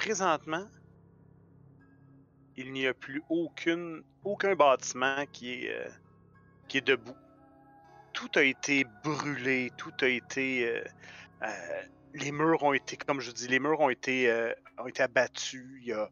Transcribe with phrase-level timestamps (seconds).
[0.00, 0.66] présentement,
[2.56, 5.90] il n'y a plus aucune, aucun bâtiment qui est, euh,
[6.68, 7.16] qui est debout.
[8.14, 10.66] Tout a été brûlé, tout a été.
[10.66, 10.84] euh,
[11.42, 11.82] euh,
[12.14, 15.92] les murs ont été, comme je dis, les murs ont été, ont été abattus.
[15.92, 16.10] A...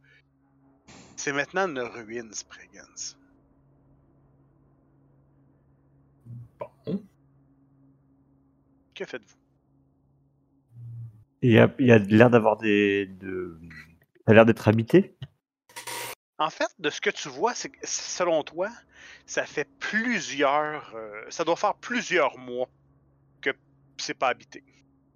[1.16, 3.16] C'est maintenant une ruine, Spragans.
[6.60, 7.02] Bon.
[8.95, 9.38] Que faites-vous?
[11.42, 13.06] Il y a, il a l'air d'avoir des.
[13.06, 13.59] De...
[14.27, 15.16] Ça a l'air d'être habité.
[16.38, 18.69] En fait, de ce que tu vois, c'est que selon toi,
[19.27, 20.95] ça fait plusieurs.
[20.95, 22.69] euh, ça doit faire plusieurs mois
[23.41, 23.51] que
[23.96, 24.63] c'est pas habité.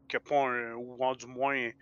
[0.09, 1.75] Que pas un- ou en du moins, il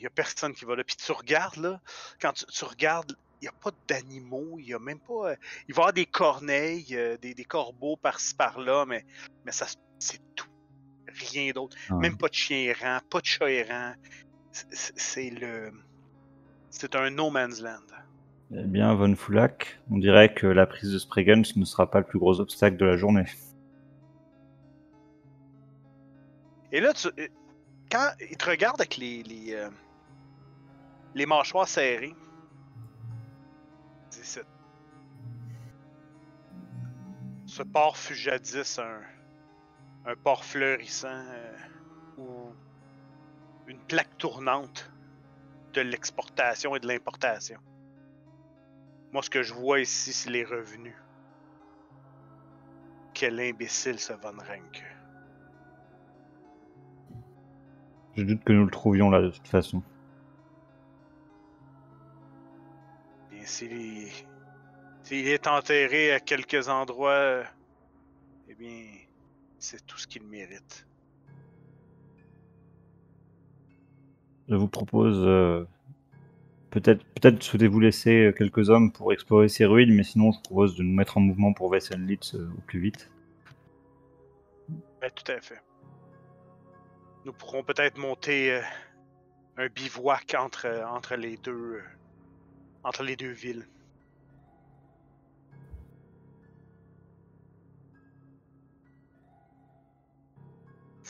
[0.00, 0.84] y a personne qui va là.
[0.84, 1.80] Puis tu regardes là,
[2.20, 5.30] quand tu, regardes, il n'y a pas d'animaux, il y a même pas.
[5.30, 5.36] euh,
[5.68, 9.04] il va y avoir des corneilles, euh, des, des corbeaux par-ci par-là, mais,
[9.44, 9.66] mais ça
[9.98, 10.46] c'est tout.
[11.32, 11.76] Rien d'autre.
[11.88, 11.94] Ah.
[11.96, 13.94] Même pas de chien errant, pas de chat errant.
[14.50, 15.72] C'est- le.
[16.70, 17.80] C'est un no man's land.
[18.54, 22.06] Eh bien, Von Fulak, on dirait que la prise de Spragans ne sera pas le
[22.06, 23.24] plus gros obstacle de la journée.
[26.70, 27.28] Et là, tu, euh,
[27.90, 29.70] quand il te regarde avec les, les, euh,
[31.14, 32.14] les mâchoires serrées,
[37.46, 39.00] ce port fut jadis un,
[40.04, 41.56] un port fleurissant euh,
[42.18, 42.54] ou
[43.66, 44.90] une plaque tournante
[45.74, 47.58] de l'exportation et de l'importation.
[49.12, 50.96] Moi, ce que je vois ici, c'est les revenus.
[53.14, 54.84] Quel imbécile ce Von Rank.
[58.16, 59.82] Je doute que nous le trouvions là de toute façon.
[63.44, 64.08] S'il
[65.02, 67.44] s'il est enterré à quelques endroits, euh,
[68.48, 68.86] eh bien,
[69.62, 70.86] c'est tout ce qu'il mérite.
[74.48, 75.18] Je vous propose.
[75.24, 75.64] euh,
[76.70, 80.42] Peut-être peut-être souhaitez-vous laisser euh, quelques hommes pour explorer ces ruines, mais sinon je vous
[80.42, 83.10] propose de nous mettre en mouvement pour Vessenlitz euh, au plus vite.
[85.00, 85.60] Ben, tout à fait.
[87.26, 88.62] Nous pourrons peut-être monter euh,
[89.58, 91.82] un bivouac entre, entre les deux
[92.84, 93.68] entre les deux villes.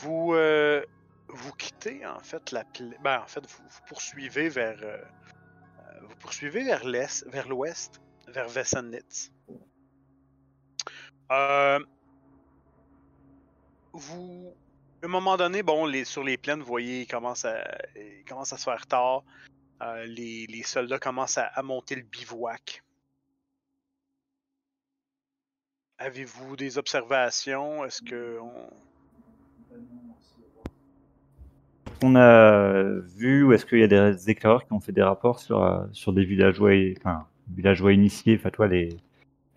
[0.03, 0.83] Vous euh,
[1.29, 5.99] vous quittez en fait la pla- ben, en fait vous, vous poursuivez vers euh, euh,
[6.07, 9.31] vous poursuivez vers l'est vers l'ouest vers Vessenlitz.
[11.31, 11.79] Euh,
[13.93, 14.53] vous,
[15.01, 17.63] à un moment donné, bon, les, sur les plaines, vous voyez, il commence à,
[17.95, 19.23] il commence à se faire tard.
[20.05, 22.83] Les, les soldats commencent à, à monter le bivouac.
[25.97, 27.85] Avez-vous des observations?
[27.85, 28.69] Est-ce que on...
[32.05, 32.83] On a
[33.15, 35.85] vu ou est-ce qu'il y a des éclaireurs qui ont fait des rapports sur, euh,
[35.93, 36.71] sur des villageois,
[37.47, 38.89] villageois initiés, enfin toi les,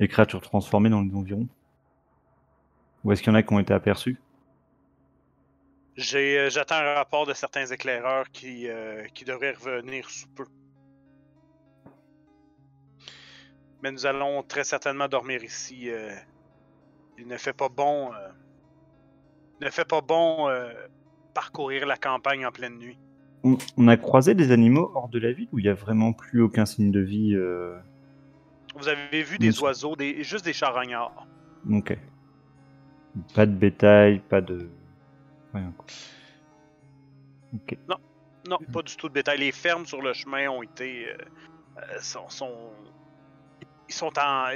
[0.07, 1.49] créatures transformées dans les environs?
[3.03, 4.21] Ou est-ce qu'il y en a qui ont été aperçus?
[5.99, 10.47] Euh, j'attends un rapport de certains éclaireurs qui, euh, qui devraient revenir sous peu.
[13.83, 15.91] Mais nous allons très certainement dormir ici.
[17.19, 18.13] il ne fait pas bon.
[19.61, 20.49] il ne fait pas bon
[21.41, 22.97] parcourir la campagne en pleine nuit.
[23.45, 26.15] on, on a croisé des animaux hors de la ville où il n'y a vraiment
[26.15, 27.79] plus aucun signe de vie euh,
[28.75, 31.27] Vous avez vu des oiseaux, des, juste des charognards.
[31.71, 31.97] Ok.
[33.35, 34.69] Pas de bétail, pas de.
[35.53, 35.73] Rien.
[35.77, 35.87] quoi.
[37.55, 37.77] Ok.
[38.49, 39.39] Non, pas du tout de bétail.
[39.39, 41.09] Les fermes sur le chemin ont été.
[41.11, 41.17] euh,
[41.79, 42.73] euh, sont, sont-
[43.89, 44.49] Ils sont en.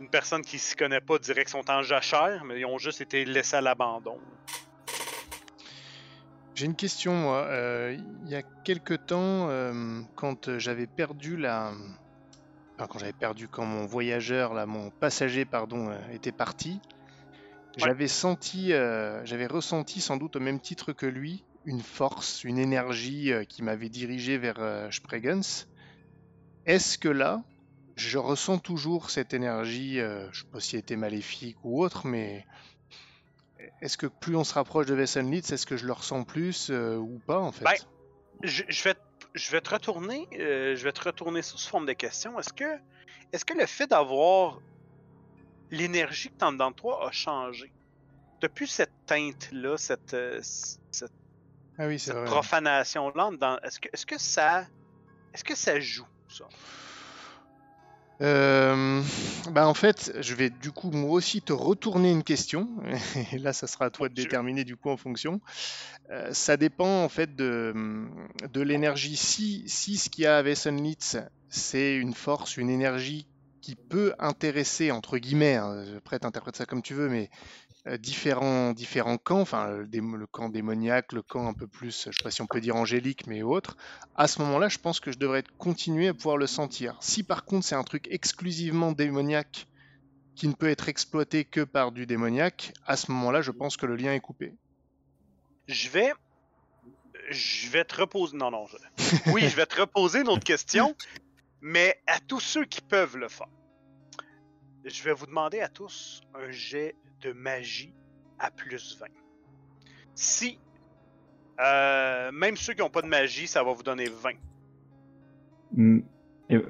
[0.00, 3.00] une personne qui s'y connaît pas dirait qu'ils sont en jachère, mais ils ont juste
[3.02, 4.18] été laissés à l'abandon.
[6.60, 7.46] J'ai une question, moi.
[7.46, 7.96] Euh,
[8.26, 11.72] il y a quelque temps, euh, quand j'avais perdu la...
[12.76, 16.82] Enfin, quand j'avais perdu, quand mon voyageur, là, mon passager, pardon, euh, était parti,
[17.78, 23.32] j'avais senti, j'avais ressenti sans doute au même titre que lui, une force, une énergie
[23.48, 25.66] qui m'avait dirigé vers Spregens.
[26.66, 27.42] Est-ce que là,
[27.96, 32.44] je ressens toujours cette énergie, je sais pas si elle était maléfique ou autre, mais
[33.80, 36.96] est-ce que plus on se rapproche de Vessenlitz, est-ce que je le ressens plus euh,
[36.96, 37.64] ou pas en fait?
[37.64, 37.74] Ben,
[38.42, 39.00] Je, je vais, te-
[39.34, 40.26] je vais te retourner.
[40.38, 42.38] euh, je vais te retourner sous forme de question.
[42.38, 42.64] Est-ce que,
[43.32, 44.58] est-ce que le fait d'avoir
[45.70, 47.72] l'énergie que t'as dans toi a changé?
[48.40, 51.12] Depuis cette teinte-là, cette, euh, cette
[51.78, 54.66] Ah oui, cette profanation-là, dans- est-ce que, est-ce que ça,
[55.34, 56.48] est-ce que ça joue ça?
[58.22, 59.02] Euh,
[59.50, 62.68] bah en fait, je vais du coup moi aussi te retourner une question.
[63.32, 65.40] Et là, ça sera à toi de déterminer du coup en fonction.
[66.10, 67.74] Euh, ça dépend en fait de,
[68.52, 69.16] de l'énergie.
[69.16, 71.16] Si, si ce qu'il y a à Wessenlitz,
[71.48, 73.26] c'est une force, une énergie
[73.60, 77.30] qui peut intéresser, entre guillemets, hein, après t'interprètes ça comme tu veux, mais
[77.98, 82.30] différents, différents camps, enfin le, camp démoniaque, le camp un peu plus, je sais pas
[82.30, 83.76] si on peut dire angélique, mais autres,
[84.16, 86.96] à ce moment-là, je pense que je devrais continuer à pouvoir le sentir.
[87.00, 89.66] Si par contre c'est un truc exclusivement démoniaque
[90.34, 93.86] qui ne peut être exploité que par du démoniaque, à ce moment-là, je pense que
[93.86, 94.54] le lien est coupé.
[95.68, 96.12] Je vais.
[97.28, 98.36] Je vais te reposer.
[98.36, 98.66] Non, non.
[99.26, 100.96] Oui, je vais te reposer une autre question,
[101.60, 103.48] mais à tous ceux qui peuvent le faire.
[104.84, 107.92] Je vais vous demander à tous un jet de magie
[108.38, 109.06] à plus 20.
[110.14, 110.58] Si.
[111.62, 114.30] euh, même ceux qui n'ont pas de magie, ça va vous donner 20.
[115.76, 116.00] Mm.
[116.50, 116.62] Et, euh,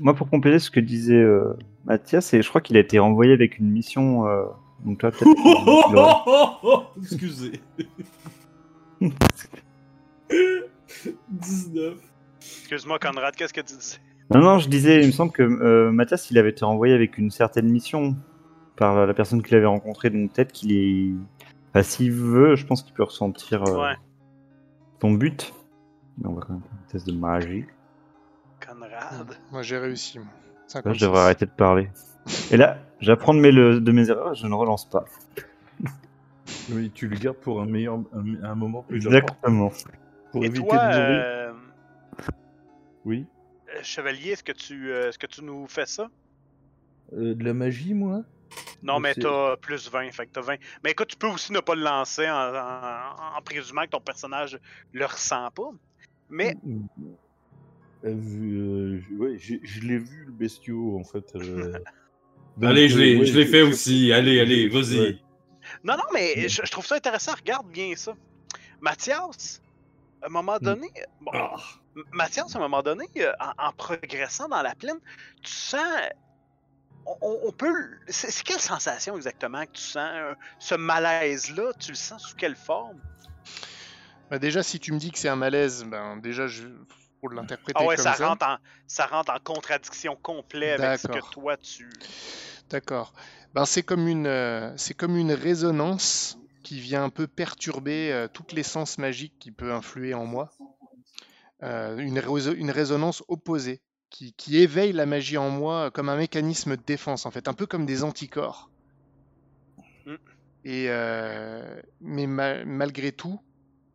[0.00, 3.32] moi, pour compléter ce que disait euh, Mathias, et je crois qu'il a été renvoyé
[3.32, 4.26] avec une mission.
[4.26, 4.44] euh,
[4.84, 5.28] donc toi, peut-être.
[7.02, 7.60] Excusez.
[11.30, 11.94] 19.
[12.40, 13.98] Excuse-moi, Conrad, qu'est-ce que tu disais?
[14.34, 17.18] Non, non, je disais, il me semble que euh, Mathias, il avait été renvoyé avec
[17.18, 18.16] une certaine mission
[18.82, 21.14] par la, personne qu'il avait rencontrée, donc peut-être qu'il est.
[21.70, 23.94] Enfin, s'il veut, je pense qu'il peut ressentir euh, Ouais.
[24.98, 25.54] ton but.
[26.18, 27.64] Mais on va quand même faire un test de magie.
[28.66, 29.36] Conrad.
[29.52, 30.18] Moi j'ai réussi.
[30.18, 30.26] moi.
[30.26, 30.98] Là, 56.
[31.00, 31.88] je devrais arrêter de parler.
[32.50, 35.04] Et là, j'apprends de mes, le- de mes erreurs, je ne relance pas.
[36.70, 39.34] Oui, tu le gardes pour un meilleur un, un moment plus important.
[39.48, 39.70] Exactement.
[40.32, 41.22] Pour Et éviter toi, de mourir.
[41.24, 41.52] euh,
[43.04, 43.26] Oui.
[43.74, 46.08] euh, Chevalier, est-ce que, tu, euh, est-ce que tu nous fais ça?
[47.14, 48.22] Euh, de la magie, moi?
[48.82, 50.56] Non, mais t'as plus 20, fait que t'as 20.
[50.82, 54.00] Mais écoute, tu peux aussi ne pas le lancer en, en- en présumant que ton
[54.00, 54.58] personnage
[54.92, 55.70] le ressent pas.
[56.28, 56.56] Mais
[58.04, 61.24] Euh, vu, euh, je- ouais, j'ai- je l'ai vu le bestiau en fait.
[61.36, 61.72] euh.
[62.56, 64.12] Donc, Allez, je euh, l'ai ouais, je l'ai je- fait aussi.
[64.12, 64.80] Allez, allez, Ouais.
[64.80, 65.22] vas-y.
[65.84, 67.32] non, non, mais je, je trouve ça intéressant.
[67.34, 68.14] Regarde bien ça.
[68.80, 69.62] Mathias,
[70.20, 70.64] à un moment Mm.
[70.64, 70.90] donné,
[71.20, 71.54] bon, Ah.
[72.12, 74.98] Mathias, à un moment donné, euh, en, en progressant dans la plaine,
[75.42, 75.80] tu sens.
[77.04, 77.90] On, peut.
[78.08, 82.54] C'est quelle sensation exactement que tu sens euh, Ce malaise-là, tu le sens sous quelle
[82.54, 83.00] forme?
[84.30, 86.66] Bah, déjà, si tu me dis que c'est un malaise, ben déjà, je...
[87.20, 88.28] pour l'interpréter Ah ouais, comme ça, ça.
[88.28, 88.56] rentre en,
[88.86, 91.90] ça rentre en contradiction complète avec ce que toi tu.
[92.70, 93.12] D'accord.
[93.54, 98.28] Ben, c'est comme une, euh, c'est comme une résonance qui vient un peu perturber euh,
[98.28, 100.50] toute l'essence magique qui peut influer en moi.
[101.62, 106.82] Euh, une résonance opposée qui, qui éveille la magie en moi comme un mécanisme de
[106.82, 108.70] défense en fait, un peu comme des anticorps.
[110.06, 110.14] Mm.
[110.64, 113.40] Et euh, mais ma- malgré tout,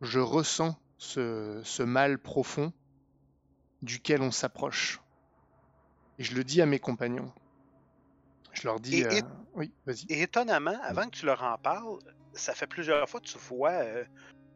[0.02, 2.72] je ressens ce, ce mal profond
[3.80, 5.00] duquel on s'approche.
[6.18, 7.32] Et je le dis à mes compagnons.
[8.52, 8.96] Je leur dis.
[8.96, 10.04] Et- et- euh, Oui, vas-y.
[10.08, 11.98] Et étonnamment, avant que tu leur en parles,
[12.34, 14.04] ça fait plusieurs fois que tu vois euh,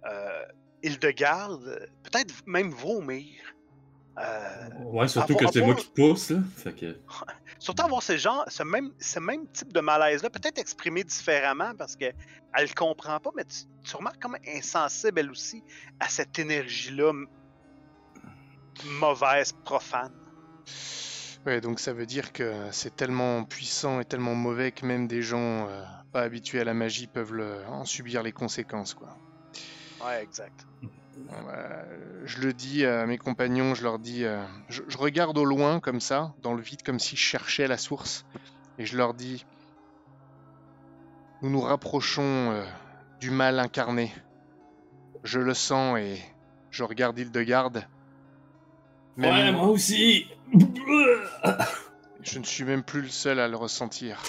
[0.06, 0.44] euh,
[0.82, 3.55] Hildegarde, peut-être même vomir.
[4.19, 6.41] Euh, Ouais, surtout Avoir- que c'est moi qui pousse, là.
[6.56, 7.00] Fait que...
[7.59, 11.96] surtout avoir ce genre, ce même, ce même type de malaise-là, peut-être exprimé différemment parce
[11.96, 12.15] qu'elle
[12.58, 15.65] le comprend pas, mais tu, tu remarques est insensible elle aussi
[15.98, 17.13] à cette énergie-là
[18.84, 20.13] mauvaise, profane.
[21.46, 25.22] Ouais, donc ça veut dire que c'est tellement puissant et tellement mauvais que même des
[25.22, 25.82] gens euh,
[26.13, 29.17] pas habitués à la magie peuvent le- en subir les conséquences, quoi.
[30.05, 30.67] Ouais, exact.
[31.17, 31.85] Bah,
[32.25, 35.81] je le dis à mes compagnons, je leur dis, euh, je, je regarde au loin
[35.81, 38.25] comme ça, dans le vide, comme si je cherchais la source,
[38.79, 39.45] et je leur dis,
[41.43, 42.65] nous nous rapprochons euh,
[43.21, 44.13] du mal incarné.
[45.25, 46.21] Je le sens et
[46.71, 47.87] je regarde Hildegarde.
[49.17, 50.27] Même Ouais, moi aussi.
[52.23, 54.23] Je ne suis même plus le seul à le ressentir.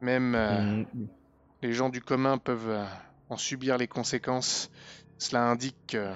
[0.00, 1.06] Même euh, Mm.
[1.62, 2.84] les gens du commun peuvent euh,
[3.28, 4.70] en subir les conséquences.
[5.20, 6.12] Cela indique que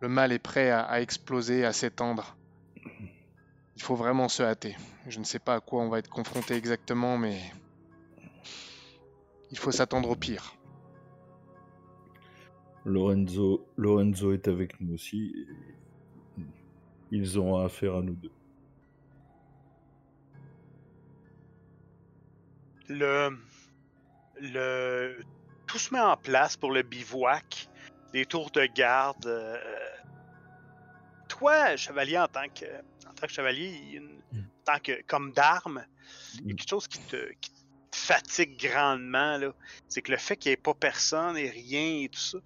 [0.00, 2.38] le mal est prêt à, à exploser, à s'étendre.
[3.76, 4.76] Il faut vraiment se hâter.
[5.06, 7.38] Je ne sais pas à quoi on va être confronté exactement, mais
[9.50, 10.54] il faut s'attendre au pire.
[12.86, 15.34] Lorenzo, Lorenzo est avec nous aussi.
[16.38, 16.42] et
[17.10, 18.32] Ils ont affaire à nous deux.
[22.88, 23.36] le,
[24.40, 25.18] le
[25.68, 27.68] tout se met en place pour le bivouac,
[28.12, 29.26] les tours de garde.
[29.26, 29.56] euh,
[31.28, 32.64] toi, chevalier, en tant que,
[33.06, 35.84] en tant que chevalier, une- en tant que comme d'arme,
[36.34, 39.52] il y a quelque chose qui te, qui te fatigue grandement là.
[39.88, 42.38] C'est que le fait qu'il n'y ait pas personne et rien et tout ça.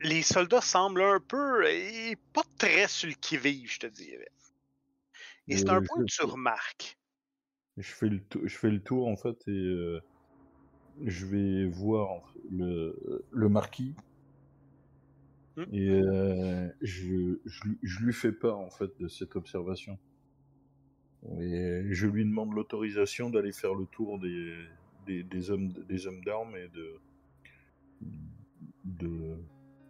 [0.00, 4.28] Les soldats semblent un peu, et pas très sur le qui-vive, je te dirais.
[5.48, 6.98] Et c'est un point que tu remarques.
[7.78, 10.02] Je fais le, je fais le tour en fait et euh,
[11.04, 13.94] je vais voir le, le marquis
[15.56, 15.66] Hmm.
[15.72, 19.98] et euh, je, je, lui- je lui fais part en fait de cette observation.
[21.40, 24.54] Et je lui demande l'autorisation d'aller faire le tour des,
[25.06, 27.00] des, des hommes des hommes d'armes et de
[28.84, 29.36] de,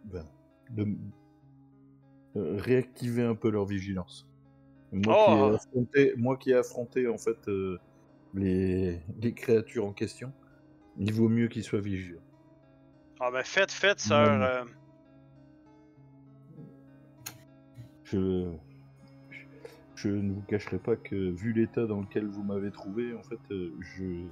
[0.05, 0.25] ben,
[0.69, 0.85] de
[2.35, 4.27] euh, réactiver un peu leur vigilance.
[4.91, 5.55] Moi, qui ai Oh.
[5.55, 7.79] affronté, moi qui ai affronté en fait euh,
[8.33, 10.33] les, les créatures en question,
[10.97, 12.21] il vaut mieux qu'ils soient vigilants.
[13.19, 14.41] Ah ben faites, faites, sœur.
[14.41, 14.65] Euh,
[18.03, 18.51] Je,
[19.95, 23.39] je ne vous cacherai pas que vu l'état dans lequel vous m'avez trouvé, en fait,
[23.51, 24.23] euh, je,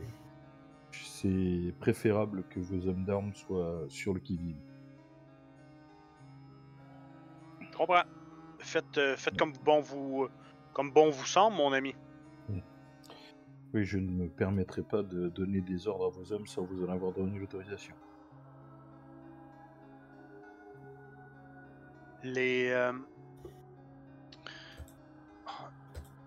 [0.91, 4.55] c'est préférable que vos hommes d'armes soient sur le qui-vive.
[7.75, 8.03] comprends.
[8.59, 10.27] Faites, euh, faites comme bon vous
[10.73, 11.93] comme bon vous semble, mon ami.
[13.75, 16.83] Oui, je ne me permettrai pas de donner des ordres à vos hommes sans vous
[16.83, 17.95] en avoir donné l'autorisation.
[22.23, 22.71] Les.
[22.71, 22.91] euh,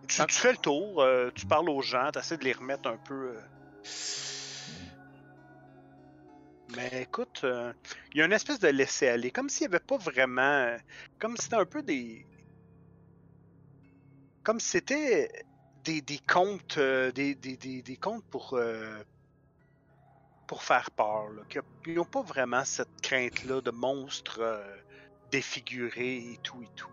[0.08, 0.26] Tu, Ah.
[0.26, 2.98] tu fais le tour, euh, tu parles aux gens, tu essaies de les remettre un
[2.98, 3.36] peu.
[3.36, 3.40] euh.
[6.68, 7.72] Mais écoute, euh,
[8.14, 10.76] il y a une espèce de laisser-aller, comme s'il n'y avait pas vraiment.
[11.18, 12.26] Comme si c'était un peu des.
[14.42, 15.28] Comme si c'était
[15.84, 16.78] des, des contes.
[16.78, 18.54] euh, des, des, des, contes pour.
[18.54, 19.02] euh,
[20.46, 21.30] pour faire peur.
[21.30, 21.42] Là,
[21.86, 24.76] Ils n'ont pas vraiment cette crainte-là de monstres euh,
[25.30, 26.90] défigurés et tout et tout.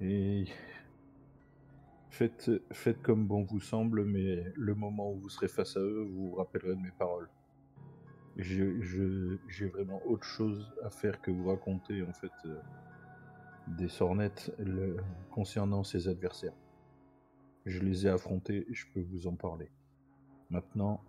[0.00, 0.44] Et
[2.10, 6.04] faites, faites comme bon vous semble, mais le moment où vous serez face à eux,
[6.10, 7.28] vous vous rappellerez de mes paroles.
[8.36, 12.60] J'ai vraiment autre chose à faire que vous raconter en fait euh,
[13.66, 14.96] des sornettes le-
[15.30, 16.54] concernant ces adversaires.
[17.66, 19.70] Je les ai affrontés et je peux vous en parler.
[20.50, 21.02] Maintenant,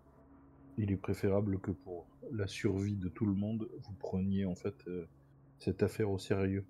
[0.78, 4.76] il est préférable que pour la survie de tout le monde, vous preniez en fait
[4.88, 5.08] euh,
[5.60, 6.66] cette affaire au sérieux.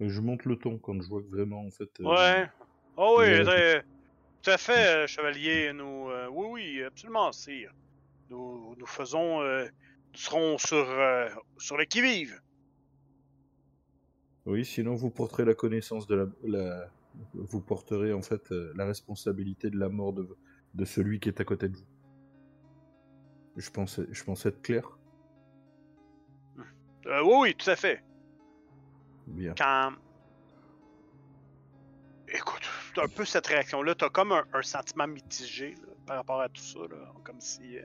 [0.00, 1.90] Je monte le ton quand je vois que vraiment en fait.
[2.00, 2.48] euh, Ouais.
[2.96, 3.44] Oh oui,
[4.42, 5.72] tout à fait, euh, chevalier.
[5.72, 7.72] Nous, oui, oui, absolument, sire.
[8.30, 9.64] Nous, nous faisons, euh,
[10.12, 12.40] nous serons sur, euh, sur le qui-vive.
[14.46, 16.90] Oui, sinon vous porterez la connaissance de la, la-
[17.34, 20.28] vous porterez en fait euh, la responsabilité de la mort de,
[20.74, 21.86] de celui qui est à côté de vous.
[23.56, 24.98] Je pense, je pense être clair?
[27.06, 28.02] Euh, oui, oui, tout à fait.
[29.26, 29.54] Bien.
[29.56, 29.92] Quand.
[32.28, 32.62] Écoute,
[32.98, 36.62] un peu cette réaction-là, t'as comme un, un sentiment mitigé là, par rapport à tout
[36.62, 37.82] ça, là, comme si, euh,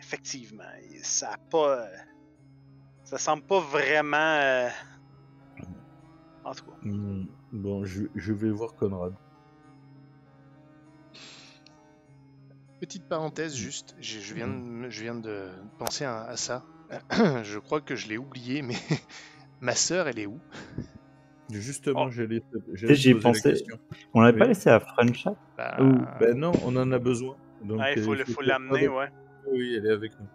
[0.00, 0.64] effectivement,
[1.02, 1.80] ça a pas.
[1.86, 1.96] euh,
[3.04, 4.16] ça semble pas vraiment.
[4.40, 4.68] euh,
[6.44, 6.76] En tout cas.
[6.82, 9.14] Hmm, Bon, je, je vais voir Conrad.
[12.80, 16.64] Petite parenthèse juste, je, je viens, de, me- je viens de penser à, à ça.
[17.42, 18.74] je crois que je l'ai oublié, mais
[19.60, 20.38] ma sœur, elle est où?
[21.50, 22.10] Justement, Oh.
[22.10, 22.42] j'allais
[22.74, 23.64] j'allais J'y ai te poser la pensé.
[24.12, 25.24] On l'avait pas laissé à French
[25.56, 25.76] Bah,
[26.20, 27.36] Ben non, on en a besoin.
[27.62, 29.08] Donc, Ouais, il faut, euh, faut l'amener, ouais.
[29.54, 30.26] Oui, elle est avec nous.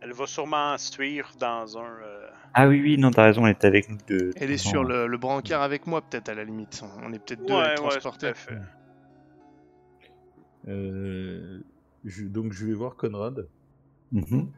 [0.00, 1.84] Elle va sûrement suivre dans un.
[2.02, 4.32] euh, Ah oui, oui, non, t'as raison, elle était avec nous de.
[4.36, 6.82] Elle est sur le, le brancard avec moi, peut-être à la limite.
[7.02, 8.58] On est peut-être deux à Ouais, tout à fait.
[10.66, 11.60] Euh,
[12.04, 13.46] je- donc je vais voir Conrad.
[14.12, 14.48] Mhm.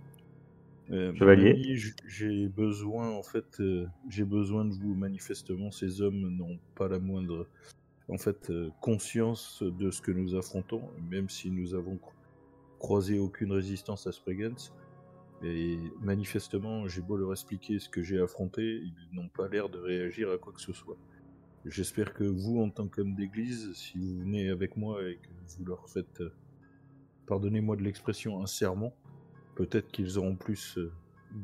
[0.93, 1.51] Euh, Chevalier.
[1.53, 4.95] mon ami, j- j'ai besoin, en fait, euh, j'ai besoin de vous.
[4.95, 7.47] Manifestement, ces hommes n'ont pas la moindre,
[8.09, 11.97] en fait, euh, conscience de ce que nous affrontons, même si nous avons
[12.81, 14.73] croisé aucune résistance à Spregenz.
[15.43, 19.79] Et manifestement, j'ai beau leur expliquer ce que j'ai affronté, ils n'ont pas l'air de
[19.79, 20.97] réagir à quoi que ce soit.
[21.65, 25.65] J'espère que vous, en tant qu'homme d'église, si vous venez avec moi et que vous
[25.65, 26.33] leur faites, euh,
[27.27, 28.93] pardonnez-moi de l'expression, un sermon,
[29.55, 30.93] peut-être qu'ils auront plus euh,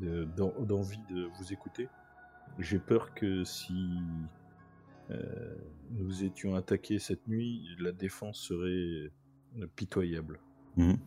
[0.01, 1.87] de- d'en- d'envie de vous écouter.
[2.59, 3.89] J'ai peur que si
[5.11, 5.55] euh,
[5.91, 9.11] nous étions attaqués cette nuit, la défense serait
[9.75, 10.39] pitoyable.
[10.75, 10.97] Mhm.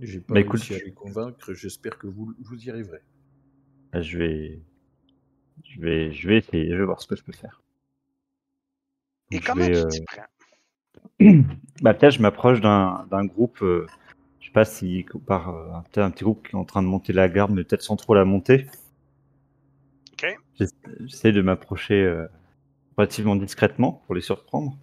[0.00, 3.00] J'ai pas Bah, écoute, à je- les convaincre, j'espère que vous, vous y arriverez.
[3.92, 4.60] Bah, Je vais.
[5.64, 7.60] Je vais, je vais essayer, je vais voir ce que je peux faire.
[9.32, 10.24] Et Je comment vais, tu euh, t'y prends?
[11.82, 13.86] Bah, peut-être je m'approche d'un d'un groupe, euh,
[14.40, 16.88] je sais pas si par euh, peut-être un petit groupe qui est en train de
[16.88, 18.66] monter la garde, mais peut-être sans trop la monter.
[20.12, 20.24] Ok.
[20.58, 22.26] J'essa- J'essaie de m'approcher euh,
[22.96, 24.76] relativement discrètement pour les surprendre.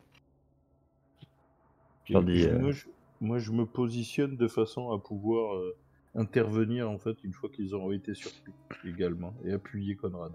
[2.06, 2.72] Je leur dis, Je- euh,
[3.22, 5.76] moi, je, me positionne de façon à pouvoir euh,
[6.16, 8.54] intervenir en fait une fois qu'ils auront été surpris
[8.86, 10.34] également et appuyer Conrad.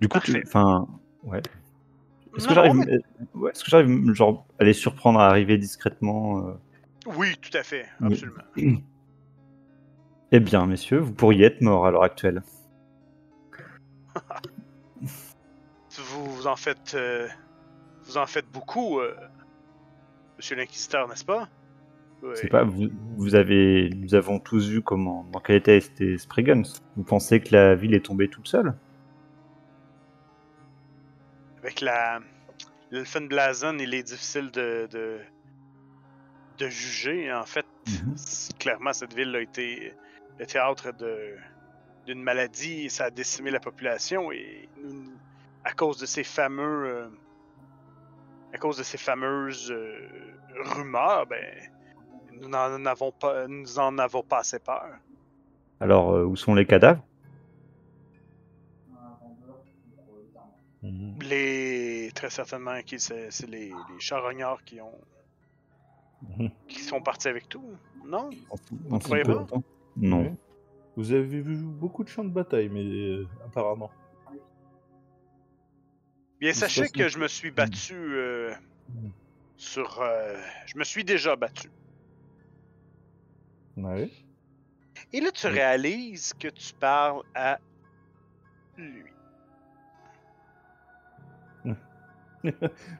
[0.00, 0.86] Du coup, enfin,
[1.22, 1.42] ouais.
[2.36, 3.00] Est-ce que j'arrive, mais- euh,
[3.34, 6.52] ouais, est-ce que j'arrive, genre, à les surprendre à arriver discrètement euh?
[7.16, 8.42] Oui, tout à fait, absolument.
[10.32, 12.42] Eh bien, messieurs, vous pourriez être morts à l'heure actuelle.
[15.98, 16.94] Vous, vous en faites.
[16.94, 17.28] euh,
[18.06, 19.14] vous en faites beaucoup, euh,
[20.36, 21.48] Monsieur l'Inquisiteur, n'est-ce pas?
[22.22, 22.30] Oui.
[22.34, 26.62] C'est pas, vous, vous avez, nous avons tous vu comment, dans quel état était Spriggans.
[26.96, 28.74] Vous pensez que la ville est tombée toute seule
[31.62, 32.20] Avec la.
[32.92, 35.18] L'Elfenblazen, il est difficile de, de.
[36.58, 37.32] de juger.
[37.32, 38.16] En fait, Mhm.
[38.58, 39.92] clairement, cette ville a été
[40.38, 41.36] le théâtre de
[42.06, 45.04] d'une maladie et ça a décimé la population et nous,
[45.64, 47.08] à cause de ces fameux euh,
[48.52, 50.08] à cause de ces fameuses euh,
[50.74, 51.44] rumeurs ben
[52.32, 54.86] nous n'en avons pas nous en avons pas assez peur
[55.80, 57.02] Alors, euh, où sont les cadavres?
[60.82, 61.16] Mhm.
[61.22, 64.98] les très certainement qui c'est c'est les, les charognards qui ont
[66.38, 66.50] Mhm.
[66.68, 67.62] qui sont partis avec tout
[68.06, 68.30] non?
[68.90, 69.46] On croyez pas?
[69.96, 70.36] Non.
[70.96, 73.90] Vous avez vu beaucoup de champs de bataille, mais euh, apparemment.
[76.52, 78.52] Bien sachez que je me suis battu euh,
[78.94, 79.12] Mhm.
[79.56, 80.36] sur euh,
[80.66, 81.68] je me suis déjà battu
[83.76, 84.10] Ouais.
[85.12, 85.52] Et là, tu Oui.
[85.52, 87.58] réalises que tu parles à
[88.78, 89.12] lui.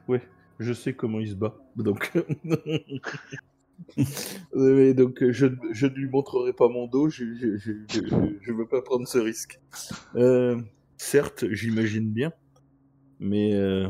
[0.07, 0.21] ouais,
[0.59, 1.55] je sais comment il se bat.
[1.75, 2.11] Donc,
[4.95, 7.09] donc je, je ne lui montrerai pas mon dos.
[7.09, 9.59] Je je veux pas prendre ce risque.
[10.15, 10.61] Euh,
[10.97, 12.31] certes, j'imagine bien,
[13.19, 13.89] mais euh,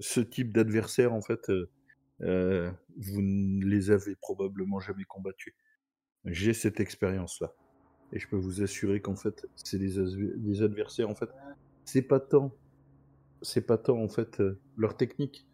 [0.00, 1.70] ce type d'adversaire, en fait, euh,
[2.22, 5.54] euh, vous ne les avez probablement jamais combattus.
[6.24, 7.54] J'ai cette expérience-là,
[8.12, 11.08] et je peux vous assurer qu'en fait, c'est des, adversaires.
[11.08, 11.30] En fait,
[11.84, 12.52] c'est pas tant,
[13.42, 14.42] c'est pas tant en fait
[14.76, 15.46] leur technique,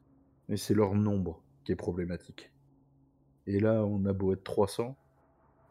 [0.49, 2.51] mais c'est leur nombre qui est problématique.
[3.47, 4.97] Et là, on a beau être 300,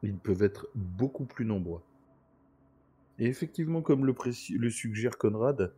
[0.01, 1.81] ils peuvent être beaucoup plus nombreux.
[3.19, 4.15] Et effectivement, comme le,
[4.57, 5.73] le suggère Conrad,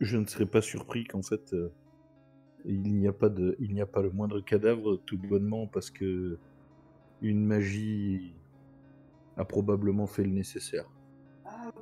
[0.00, 1.72] je ne serais pas surpris qu'en fait, euh,
[2.64, 5.90] il n'y a pas de, il n'y a pas le moindre cadavre, tout bonnement parce
[5.90, 6.38] que
[7.20, 8.34] une magie
[9.36, 10.84] a probablement fait le nécessaire.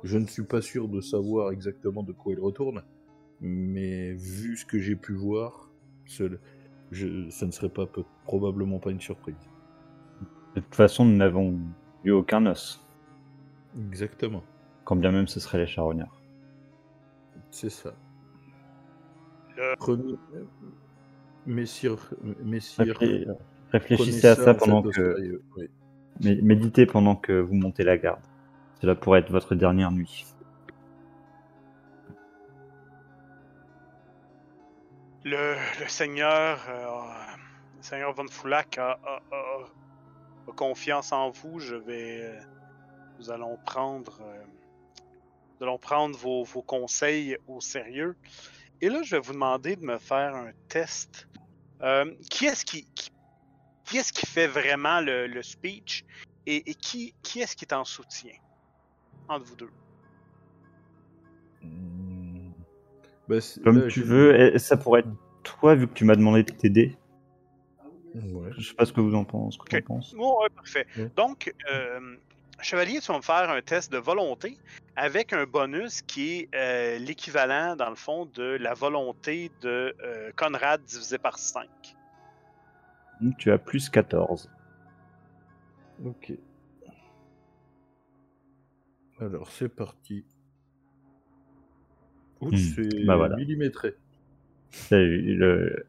[0.03, 2.83] Je ne suis pas sûr de savoir exactement de quoi il retourne,
[3.39, 5.69] mais vu ce que j'ai pu voir,
[6.05, 6.39] ce,
[6.91, 9.35] je, ne serait pas peu- probablement pas une surprise.
[10.55, 11.57] De toute façon, nous n'avons
[12.03, 12.79] eu aucun os.
[13.87, 14.43] Exactement,
[14.83, 16.22] Quand bien même ce serait les charognards.
[17.53, 17.93] C'est ça.
[19.55, 19.75] Le-
[20.33, 20.45] euh,
[21.45, 22.09] messire,
[22.43, 22.97] messire,
[23.71, 25.15] Réfléchissez à ça pendant que.
[25.57, 25.69] oui.
[26.21, 28.21] mé- Méditez pendant que vous montez la garde.
[28.81, 30.25] Cela pourrait être votre dernière nuit.
[35.23, 36.87] Le, le seigneur, euh,
[37.77, 39.67] le seigneur Von Foulac a, a- a-
[40.49, 41.59] a confiance en vous.
[41.59, 42.39] Je vais, euh,
[43.19, 44.43] nous allons prendre, euh,
[45.59, 48.15] nous allons prendre vos, vos conseils au sérieux.
[48.81, 51.27] Et là, je vais vous demander de me faire un test.
[51.81, 53.09] Euh, qui est-ce qui, qui,
[53.85, 56.05] qui est-ce qui fait vraiment le, le speech
[56.45, 58.33] et, et qui, qui est-ce qui est en soutien
[59.29, 59.69] entre vous deux?
[61.61, 62.51] Hmm.
[63.39, 65.09] C'est- Comme là, tu veux, ça pourrait être
[65.43, 66.97] toi, vu que tu m'as demandé de t'aider.
[68.15, 68.51] Ouais.
[68.57, 69.57] Je sais pas ce que vous en pensez.
[69.57, 69.83] Ce que Ok.
[69.83, 70.15] t'en penses.
[70.17, 70.85] Oh, ouais, parfait.
[70.97, 71.09] Ouais.
[71.15, 72.15] Donc, euh,
[72.63, 74.57] Chevalier, tu vas me faire un test de volonté
[74.95, 80.31] avec un bonus qui est euh, l'équivalent, dans le fond, de la volonté de euh,
[80.35, 81.67] Conrad divisé par 5.
[83.21, 84.49] Donc, tu as plus 14.
[86.05, 86.33] Ok.
[89.19, 90.25] Alors, c'est parti.
[92.41, 93.35] Ouch, Hmm, c'est bah voilà.
[93.35, 93.95] millimétré.
[94.91, 95.85] Le-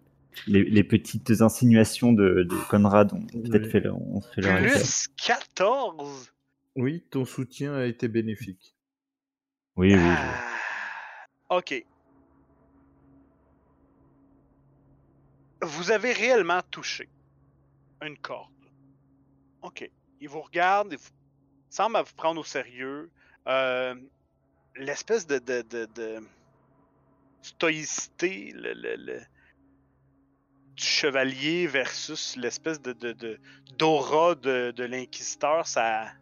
[0.48, 3.70] les, les petites insinuations de, de Conrad ont peut-être Oui.
[3.70, 4.78] fait, le- ont fait leur effet.
[4.78, 6.30] Plus 14!
[6.76, 8.74] Oui, ton soutien a été bénéfique.
[9.76, 10.00] Oui, oui.
[10.00, 10.44] Ah,
[11.50, 11.84] ok.
[15.62, 17.08] Vous avez réellement touché
[18.02, 18.50] une corde.
[19.62, 19.88] Ok.
[20.20, 21.10] Il vous regarde, il vous-
[21.70, 23.10] semble à vous prendre au sérieux.
[23.46, 23.94] Euh,
[24.76, 26.18] L'espèce de, de, de, de
[27.42, 29.20] stoïcité le, le- le-
[30.74, 33.38] du chevalier versus l'espèce de, de, de-
[33.78, 36.12] d'aura de, de l'inquisiteur, ça,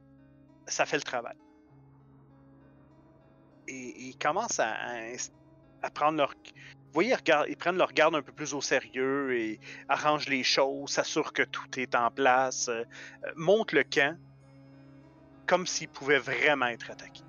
[0.69, 1.35] ça fait le travail
[3.67, 5.17] et ils commencent à, à ins-
[5.83, 6.31] à prendre leur.
[6.45, 6.53] vous
[6.95, 7.15] voyez,
[7.49, 11.43] ils, prennent leur garde un peu plus au sérieux et arrangent les choses, s'assurent que
[11.43, 12.83] tout est en place, euh,
[13.25, 14.17] euh, montent le camp
[15.47, 17.23] comme s'ils pouvaient vraiment être attaqués.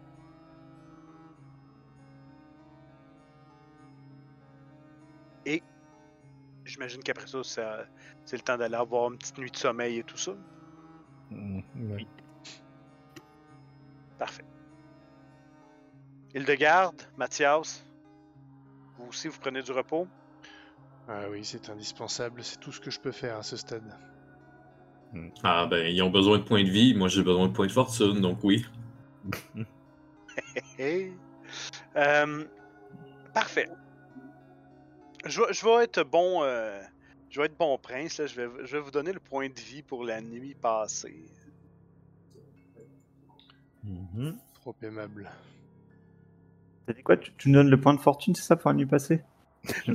[5.46, 5.64] Et
[6.66, 7.88] j'imagine qu'après ça, ça-
[8.26, 10.34] c'est le temps d'aller avoir une petite nuit de sommeil et tout ça.
[11.30, 12.08] Mm, ouais.
[14.24, 14.46] Parfait.
[16.34, 17.84] Hildegarde, Mathias,
[18.98, 20.08] vous aussi, vous prenez du repos?
[21.10, 23.84] Ah oui, c'est indispensable, c'est tout ce que je peux faire à ce stade.
[25.44, 27.72] Ah ben, ils ont besoin de points de vie, moi j'ai besoin de points de
[27.74, 28.66] fortune, donc oui.
[30.80, 31.12] Hey.
[31.98, 32.46] Euh,
[33.34, 33.68] parfait.
[35.26, 36.44] Je, vais- je vais être bon.
[36.44, 36.82] euh,
[37.30, 38.20] je vais être bon prince.
[38.20, 38.26] là.
[38.28, 41.26] Je, vais, je vais vous donner le point de vie pour la nuit passée.
[43.84, 44.38] Mhm.
[44.56, 45.30] Trop aimable.
[46.86, 48.76] T'as dit quoi tu, tu nous donnes le point de fortune, c'est ça, pour la
[48.76, 49.22] nuit passée?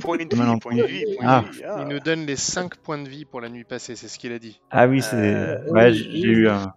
[0.01, 1.41] Point de J'ai mal vie, point de vie, point Ah.
[1.47, 1.61] de vie.
[1.63, 1.77] Ah.
[1.87, 4.31] Il nous donne les 5 points de vie pour la nuit passée, c'est ce qu'il
[4.31, 4.59] a dit.
[4.71, 5.15] Ah oui, c'est.
[5.35, 6.73] Euh, ouais, oui, j'ai oui, eu un.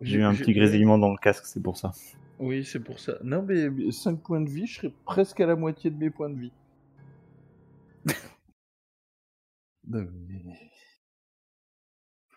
[0.00, 1.92] J'ai eu un petit grésillement dans le casque, c'est pour ça.
[2.38, 3.14] Oui, c'est pour ça.
[3.22, 6.30] Non, mais 5 points de vie, je serais presque à la moitié de mes points
[6.30, 6.52] de vie.
[9.88, 10.70] Non, mais-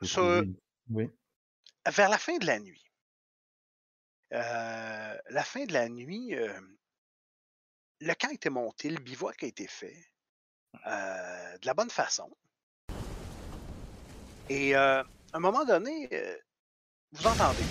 [0.02, 0.56] une-
[0.90, 1.10] Oui.
[1.96, 2.84] Vers la fin de la nuit.
[4.36, 6.36] Euh, la fin de la nuit,
[8.02, 10.12] le camp été monté, le bivouac a été fait
[10.86, 12.30] euh, de la bonne façon.
[14.50, 16.10] Et euh, à un moment donné,
[17.14, 17.64] vous entendez.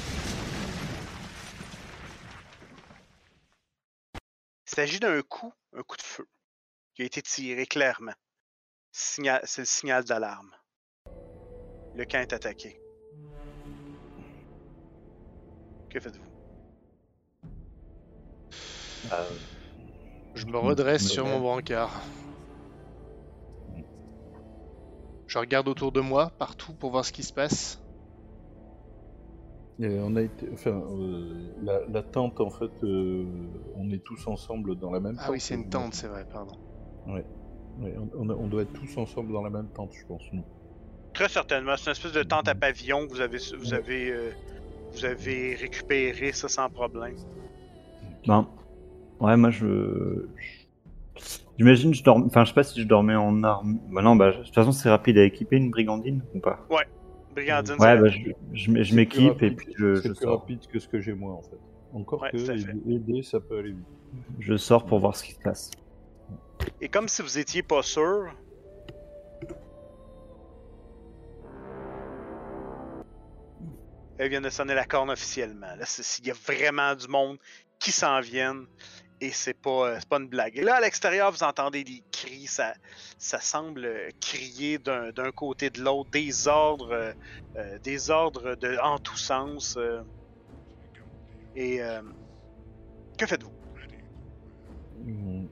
[4.66, 6.27] Il s'agit d'un coup, un coup de feu,
[6.94, 8.14] qui a été tiré clairement.
[8.90, 10.55] C'est le signal d'alarme.
[11.94, 12.81] Le camp est attaqué.
[15.90, 16.34] Que faites-vous?
[20.35, 22.03] Je me redresse sur mon brancard.
[25.27, 27.81] Je regarde autour de moi, partout, pour voir ce qui se passe.
[29.81, 34.29] Et on a été, enfin, euh, la, la tente en fait, euh, on est tous
[34.29, 35.25] ensemble dans la même tente.
[35.27, 36.57] Ah oui, c'est une tente, c'est vrai, pardon.
[37.07, 37.27] Ouais,
[37.81, 40.23] on, on- on doit être tous ensemble dans la même tente, je pense.
[40.33, 40.45] nous.
[41.12, 41.77] Très certainement.
[41.77, 44.33] C'est une espèce de tente à pavillon que vous avez, vous avez, euh,
[44.93, 47.17] vous avez récupéré ça sans problème.
[48.27, 48.49] Ben,
[49.25, 50.27] ouais, moi je.
[51.59, 52.27] J'imagine, je dormais.
[52.27, 53.79] Enfin, je sais pas si je dormais en arme.
[53.93, 56.67] Bah non, bah, de toute façon, c'est rapide à équiper une brigandine ou pas?
[57.35, 60.41] Brigandine, Ouais, bah, je, je, m'équipe et puis je, C'est je plus sors.
[60.41, 61.59] rapide que ce que j'ai moi en fait.
[61.93, 63.87] Encore Ouais, que aider, ça peut aller vite.
[64.39, 65.71] Je sors pour voir ce qui se passe.
[66.81, 68.33] Et comme si vous étiez pas sûr.
[74.19, 75.75] Elle vient de sonner la corne officiellement.
[75.77, 77.39] Là, c'est- il y a vraiment du monde
[77.81, 78.67] qui s'en viennent
[79.20, 80.57] et c'est pas, euh, c'est pas une blague.
[80.59, 82.46] Et là, à l'extérieur, vous entendez des cris.
[82.46, 82.74] Ça,
[83.18, 83.88] ça semble
[84.20, 87.12] crier d'un d'un côté de l'autre, des ordres, euh,
[87.57, 89.77] euh, des ordres de, en tous sens.
[89.77, 90.00] euh.
[91.57, 92.03] et euh,
[93.18, 93.53] que faites-vous?
[95.05, 95.46] Mm.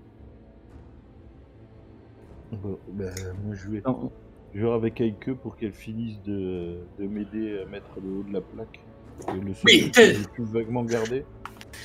[2.53, 3.12] Bon, ben,
[3.44, 4.11] moi je vais, Non,
[4.53, 8.22] je vais voir avec Aike pour qu'elle finisse de, de m'aider à mettre le haut
[8.22, 8.81] de la plaque.
[9.29, 11.25] Et le seul que j'ai pu vaguement garder,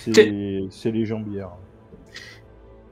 [0.03, 1.51] c'est T'es- les, c'est les jambières.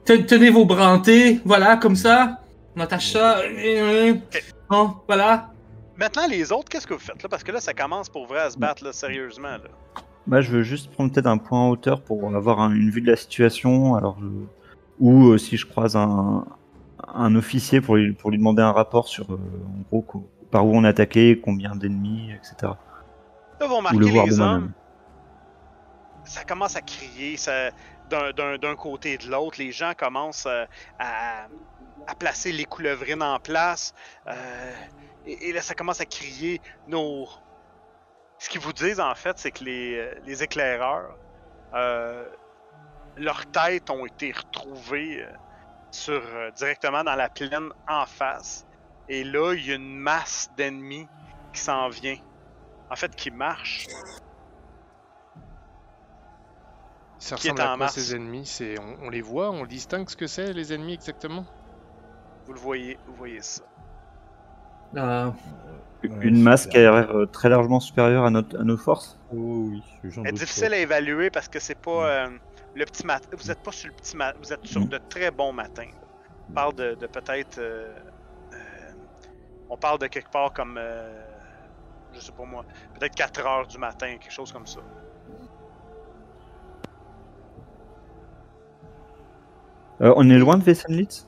[0.06, 2.40] Ten- Tenez vos brantés, voilà, comme ça.
[2.76, 3.38] On attache ça.
[3.40, 4.14] euh,
[4.70, 5.50] Bon, voilà.
[5.96, 7.28] Maintenant, les autres, qu'est-ce que vous faites là?
[7.28, 9.48] Parce que là, ça commence pour vrai à se battre là, sérieusement.
[9.48, 9.60] Là.
[10.26, 13.00] Moi, je veux juste prendre peut-être un point en hauteur pour avoir un- une vue
[13.00, 13.94] de la situation.
[13.94, 14.26] Alors, je-
[15.00, 16.44] ou euh, si je croise un,
[17.14, 19.38] un officier pour lui, pour lui demander un rapport sur, euh,
[19.94, 22.54] en gros, par où on a attaqué, combien d'ennemis, etc.
[22.62, 24.72] Là, vous Ou remarquez le les hommes,
[26.24, 27.70] ça commence à crier ça,
[28.08, 29.58] d'un, côté et de l'autre.
[29.58, 30.64] Les gens commencent euh,
[30.98, 31.46] à,
[32.18, 33.94] placer les coulevrines en place.
[34.28, 34.74] euh,
[35.26, 36.60] et, là, ça commence à crier.
[36.86, 37.28] Nos...
[38.38, 41.16] Ce qu'ils vous disent, en fait, c'est que les, euh, éclaireurs,
[43.16, 45.26] leurs têtes ont été retrouvées
[46.56, 48.66] directement dans la plaine en face.
[49.08, 51.08] Et là, il y a une masse d'ennemis
[51.52, 52.18] qui s'en vient.
[52.90, 53.86] En fait, qui marche.
[57.26, 58.46] Ça Qui est à quoi ces ennemis?
[58.46, 61.44] C'est on, on les voit, on distingue ce que c'est les ennemis exactement?
[62.46, 63.62] Vous le voyez, vous voyez ça.
[64.96, 65.30] Euh,
[66.04, 69.18] Ouais, Une masse qui a l'air euh, très largement supérieure à, notre, à nos forces.
[69.32, 72.38] Oh oui, Elle est difficile à évaluer parce que c'est pas euh,
[72.74, 73.28] le petit matin.
[73.32, 74.88] Vous êtes pas sur le petit matin, vous êtes sur Mm.
[74.88, 75.88] de très bons matins.
[76.48, 77.58] On parle de, de peut-être.
[77.58, 77.92] euh,
[78.52, 78.92] euh,
[79.68, 80.76] on parle de quelque part comme.
[80.78, 81.24] euh,
[82.12, 82.64] je sais pas moi.
[82.94, 84.80] Peut-être 4 heures du matin, quelque chose comme ça.
[90.00, 91.26] Euh, on est loin de Vessenlitz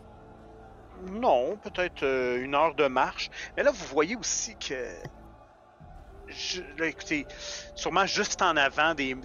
[1.07, 3.31] non, peut-être euh, une heure de marche.
[3.57, 4.75] Mais là, vous voyez aussi que.
[6.79, 7.27] là, écoutez,
[7.75, 9.17] sûrement juste en avant des,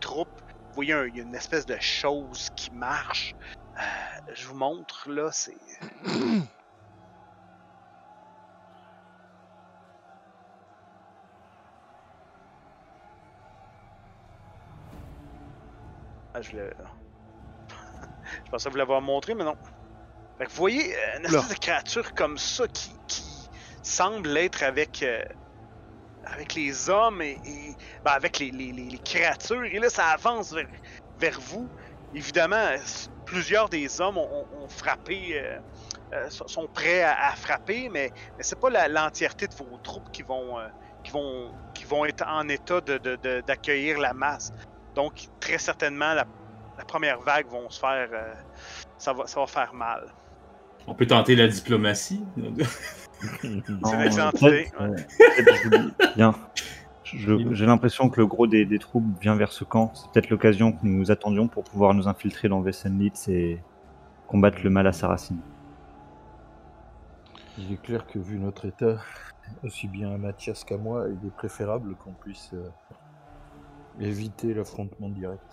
[0.00, 0.28] troupes,
[0.68, 3.34] vous voyez il y a une espèce de chose qui marche.
[3.76, 5.56] Euh, je vous montre, là, c'est.
[16.36, 16.72] Ah, je le.
[18.44, 19.56] Je pensais vous l'avoir montré, mais non.
[20.38, 23.48] Fait que vous voyez euh, une espèce de créature comme ça qui, qui
[23.82, 25.02] semble être avec.
[25.02, 25.22] euh,
[26.24, 27.38] avec les hommes et.
[27.44, 29.64] et- ben, avec les, les- les- les créatures.
[29.64, 30.66] Et là, ça avance vers,
[31.18, 31.70] vers vous.
[32.12, 32.74] Évidemment,
[33.24, 35.38] plusieurs des hommes ont, ont- ont frappé.
[35.38, 35.58] euh,
[36.14, 40.22] euh, sont- prêts à, à frapper, mais, mais c'est pas l'entièreté de vos troupes qui
[40.22, 40.58] vont,
[41.02, 44.50] qui vont, qui vont être en état de- de- de- d'accueillir la masse.
[44.94, 46.24] Donc, très certainement, la,
[46.78, 48.08] la première vague vont se faire.
[48.12, 48.34] euh,
[48.98, 50.06] ça, va, ça va faire mal.
[50.86, 52.24] On peut tenter la diplomatie.
[53.40, 54.70] C'est une excellente idée,
[56.16, 56.34] Bien.
[57.04, 59.92] J'ai l'impression que le gros des, des troupes vient vers ce camp.
[59.94, 63.62] C'est peut-être l'occasion que nous attendions pour pouvoir nous infiltrer dans Vessenlitz et
[64.26, 65.40] combattre le mal à sa racine.
[67.56, 68.96] Il est clair que vu notre état,
[69.62, 72.68] aussi bien à Mathias qu'à moi, il est préférable qu'on puisse euh,
[74.00, 75.44] éviter l'affrontement direct.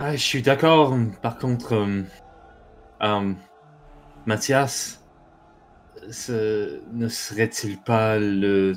[0.00, 0.96] Ah, je suis d'accord.
[1.22, 2.04] Par contre, euh,
[3.02, 3.32] euh,
[4.26, 5.02] Mathias,
[6.08, 8.74] ce ne serait-il pas le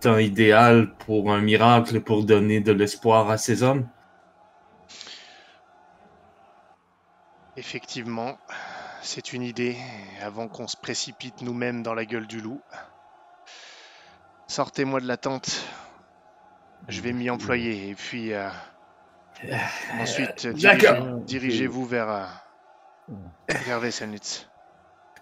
[0.00, 3.86] temps idéal pour un miracle pour donner de l'espoir à ces hommes?
[7.56, 8.36] Effectivement,
[9.00, 9.76] c'est une idée,
[10.22, 12.60] avant qu'on se précipite nous-mêmes dans la gueule du loup.
[14.48, 15.62] Sortez-moi de la tente,
[16.88, 18.48] je vais m'y employer, et puis euh,
[20.00, 21.18] ensuite euh, D'accord.
[21.20, 22.26] dirigez- dirigez-vous vers, euh,
[23.66, 24.48] vers Vesselnitz.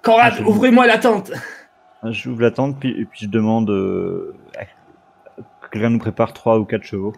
[0.02, 1.32] Conrad, Je- ouvrez-moi la tente!
[2.04, 4.34] J'ouvre la tente puis, et puis je demande euh,
[5.60, 7.14] que quelqu'un nous prépare trois ou quatre chevaux.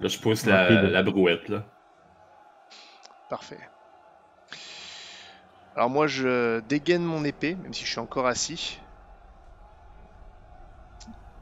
[0.00, 1.64] Là, je pousse la, brouette, là.
[3.28, 3.60] Parfait.
[5.76, 8.78] Alors moi je dégaine mon épée, même si je suis encore assis.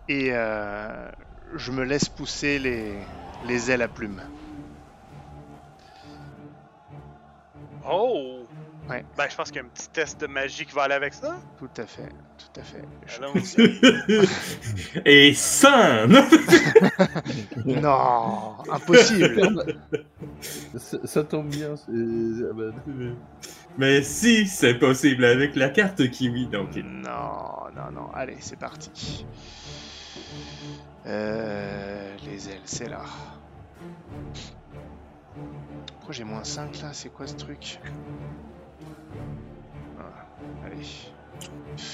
[0.09, 1.09] Et euh,
[1.55, 2.99] je me laisse pousser les,
[3.47, 4.23] les ailes à plumes.
[7.91, 8.47] Oh!
[8.89, 9.05] Ouais.
[9.17, 11.15] Ben, je pense qu'il y a un petit test de magie qui va aller avec
[11.15, 11.37] ça.
[11.59, 12.83] Tout à fait, tout à fait.
[13.07, 15.01] Je- Allons-y.
[15.05, 15.69] Et 100!
[17.67, 19.77] Non, impossible.
[20.77, 21.93] Ça, ça tombe bien, c'est...
[22.51, 22.73] ah bah,
[23.79, 26.75] Mais si, c'est possible avec la carte kiwi, donc.
[26.77, 28.11] Non, non, non.
[28.15, 29.25] Allez, c'est parti.
[31.07, 33.03] Euh, les ailes, c'est là.
[36.11, 36.89] Pourquoi j'ai moins 5 là?
[36.93, 37.79] C'est quoi ce truc?
[39.97, 40.03] Ah,
[40.67, 40.83] Allez.
[41.77, 41.93] c'est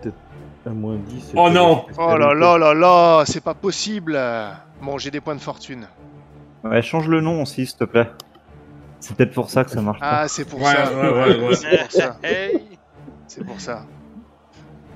[0.00, 0.16] peut-être
[0.64, 1.32] à moins 10.
[1.36, 4.18] Oh non Oh là là là là C'est pas possible
[4.80, 5.86] Bon, j'ai des points de fortune.
[6.64, 8.10] Ouais, change le nom aussi, s'il te plaît.
[8.98, 10.20] C'est peut-être pour ça que ça marche pas.
[10.22, 10.94] Ah, c'est pour Ouais, ça.
[10.94, 11.54] ouais, ouais, ouais.
[11.56, 12.16] C'est pour ça.
[12.22, 12.78] hey!
[13.26, 13.84] C'est pour ça.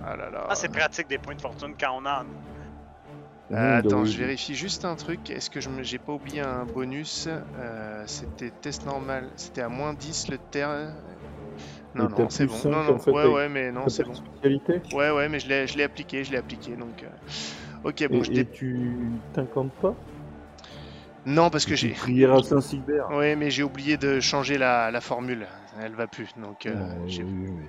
[0.03, 0.47] Ah là là.
[0.49, 2.25] Ah, c'est pratique des points de fortune quand on en a.
[3.53, 5.31] Euh, attends, je vérifie juste un truc.
[5.31, 7.29] Est-ce que j'ai pas oublié un bonus
[7.59, 9.29] Euh, C'était test normal.
[9.37, 10.95] C'était à moins 10 le terre.
[11.95, 12.59] Non, non, c'est bon.
[12.71, 14.15] Non, non, en fait, ouais, ouais, mais non, c'est bon.
[14.15, 17.03] Spécialité Ouais, ouais, mais je l'ai appliqué, je l'ai appliqué, donc...
[17.03, 17.09] euh,
[17.85, 18.97] Ok, bon, et, je et tu
[19.35, 19.95] t'incantes pas?
[21.27, 21.91] Non, parce que j'ai...
[21.91, 25.47] prières à Saint-Silbert Ouais, mais j'ai oublié de changer la, la formule.
[25.81, 26.67] Elle va plus, donc...
[26.67, 27.65] Ah, j'ai- oui, oui.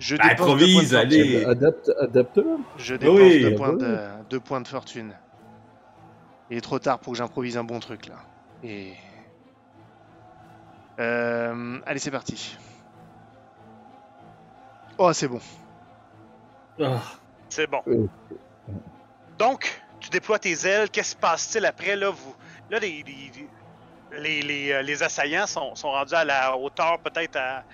[0.00, 0.96] Je Bah, dépense deux points de improvise, fortune.
[0.96, 1.44] allez.
[1.44, 1.90] Adapte.
[2.78, 3.40] Je dépense Oui.
[3.42, 3.98] deux, points de,
[4.30, 5.12] deux points de fortune.
[6.50, 8.16] Il est trop tard pour que j'improvise un bon truc là.
[8.62, 8.92] Et.
[11.00, 12.56] Euh, allez, c'est parti.
[14.98, 15.40] Oh, c'est bon.
[16.80, 17.00] Ah.
[17.48, 17.82] C'est bon.
[19.38, 20.90] Donc, tu déploies tes ailes.
[20.90, 21.96] Qu'est-ce qui se passe-t-il après?
[21.96, 22.34] Là, vous...
[22.70, 23.30] là les, les,
[24.16, 27.64] euh, les assaillants sont, rendus à la hauteur peut-être à,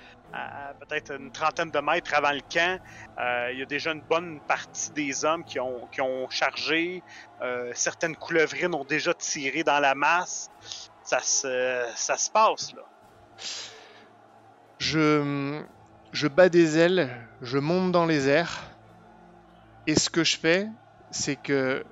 [0.81, 2.81] peut-être une trentaine de mètres avant le camp.
[3.19, 7.03] Euh, Il y a déjà une bonne partie des hommes qui ont, chargé.
[7.43, 10.51] Euh, certaines coulevrines ont déjà tiré dans la masse.
[11.03, 12.83] Ça se, passe, là.
[14.79, 17.11] Je bats des ailes,
[17.43, 18.63] je monte dans les airs.
[19.87, 20.69] Et ce que je fais,
[21.11, 21.85] c'est que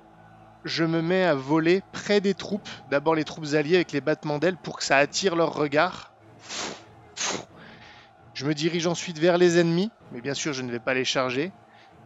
[0.65, 2.69] je me mets à voler près des troupes.
[2.89, 6.13] D'abord les troupes alliées avec les battements d'ailes pour que ça attire leur regard.
[8.33, 11.05] Je me dirige ensuite vers les ennemis, mais bien sûr je ne vais pas les
[11.05, 11.51] charger.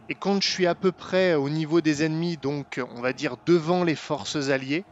[0.08, 3.36] Et quand je suis à peu près au niveau des ennemis, donc on va dire
[3.46, 4.84] devant les forces alliées,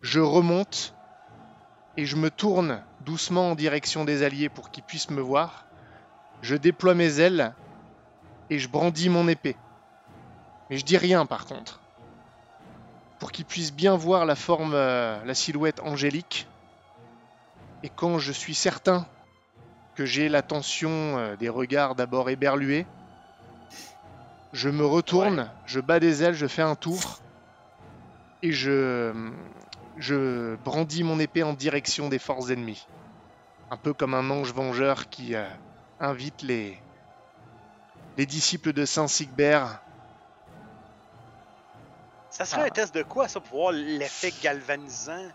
[0.00, 0.94] je remonte
[1.96, 5.66] et je me tourne doucement en direction des alliés pour qu'ils puissent me voir.
[6.42, 7.54] Je déploie mes ailes
[8.50, 9.56] et je brandis mon épée.
[10.70, 11.80] Mais je dis rien par contre.
[13.26, 16.46] Pour qu'ils puissent bien voir la forme, euh, la silhouette angélique.
[17.82, 19.04] Et quand je suis certain
[19.96, 22.86] que j'ai l'attention euh, des regards d'abord éberlués,
[24.52, 27.18] je me retourne, je bats des ailes, je fais un tour
[28.44, 29.12] et je,
[29.98, 32.86] je brandis mon épée en direction des forces ennemies.
[33.72, 35.48] Un peu comme un ange vengeur qui euh,
[35.98, 36.80] invite les,
[38.18, 39.82] les disciples de Saint Sigbert.
[42.36, 42.66] Ça serait Ah.
[42.66, 45.26] un test de quoi, ça, pour voir l'effet galvanisant?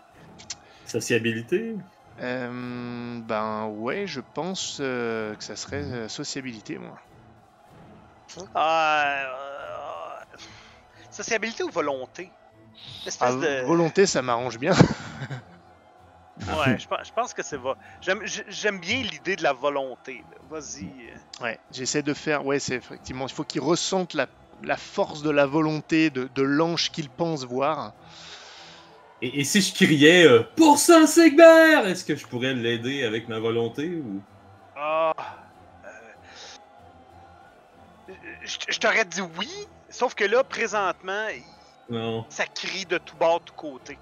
[0.86, 1.76] Sociabilité?
[2.20, 7.00] Euh, ben ouais, je pense euh, que ça serait euh, sociabilité, moi.
[8.54, 9.24] Ah,
[10.32, 10.36] euh,
[11.10, 12.32] sociabilité ou volonté?
[13.04, 13.66] Espèce Ah, de...
[13.66, 14.74] Volonté, ça m'arrange bien.
[16.48, 17.56] Ouais, je pense, je pense que c'est...
[17.56, 20.24] vo- J'aime bien l'idée de la volonté.
[20.48, 21.12] Vas-y.
[21.40, 22.44] Ouais, j'essaie de faire.
[22.44, 23.26] Ouais, c'est effectivement.
[23.26, 24.26] Il faut qu'ils ressentent la,
[24.64, 27.92] la force de la volonté de, de l'ange qu'ils pensent voir.
[29.20, 33.38] et, et si je criais euh, Pour Saint-Sigbert Est-ce que je pourrais l'aider avec ma
[33.38, 34.20] volonté ou...
[34.76, 35.12] Ah...
[35.84, 35.88] euh,
[38.44, 39.48] Je je t'aurais dit oui,
[39.88, 41.26] sauf que là, présentement,
[41.88, 42.24] Non.
[42.28, 43.98] ça crie de tout bord, de tout côté.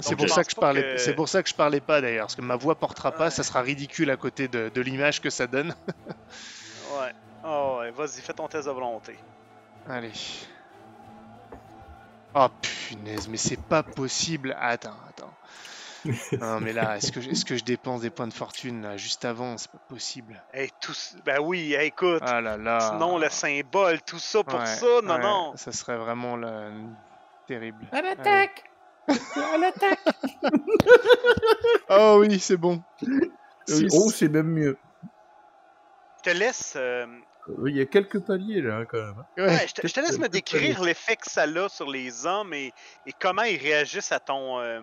[0.00, 0.82] C'est pour ça pense que je parlais.
[0.82, 3.24] que- C'est pour ça que je parlais pas d'ailleurs, parce que ma voix portera pas.
[3.24, 3.30] Ouais.
[3.30, 5.74] Ça sera ridicule à côté de, de l'image que ça donne.
[5.88, 7.12] Ouais.
[7.44, 9.16] Oh, ouais, vas-y, fais ton test de volonté.
[9.88, 10.12] Allez.
[12.34, 12.46] Oh
[12.88, 14.56] punaise, mais c'est pas possible.
[14.60, 15.32] Attends, attends.
[16.40, 19.58] Non mais là, est-ce que, que je dépense des points de fortune là, juste avant?
[19.58, 20.40] C'est pas possible.
[20.52, 20.94] Hey, tout...
[20.94, 22.22] c- Ben oui, hey, écoute.
[22.24, 22.78] Ah là là.
[22.92, 25.56] Sinon, le symbole, tout ça pour Ouais, ça, non, ouais, non.
[25.56, 26.70] Ça serait vraiment le-
[27.48, 27.84] terrible.
[27.90, 28.64] À l'attaque
[29.08, 29.98] À l'attaque
[31.90, 32.80] Oh oui, c'est bon.
[33.02, 33.20] Euh,
[33.66, 33.88] Six.
[33.92, 34.78] Oh, c'est même mieux.
[36.24, 37.20] Je te laisse, euh, Euh,
[37.66, 39.14] Il y a quelques paliers là quand même.
[39.38, 39.42] hein.
[39.46, 39.66] Ouais.
[39.66, 42.72] je, te, je te laisse me décrire l'effet que ça a sur les hommes et,
[43.06, 44.80] et comment ils réagissent à ton euh,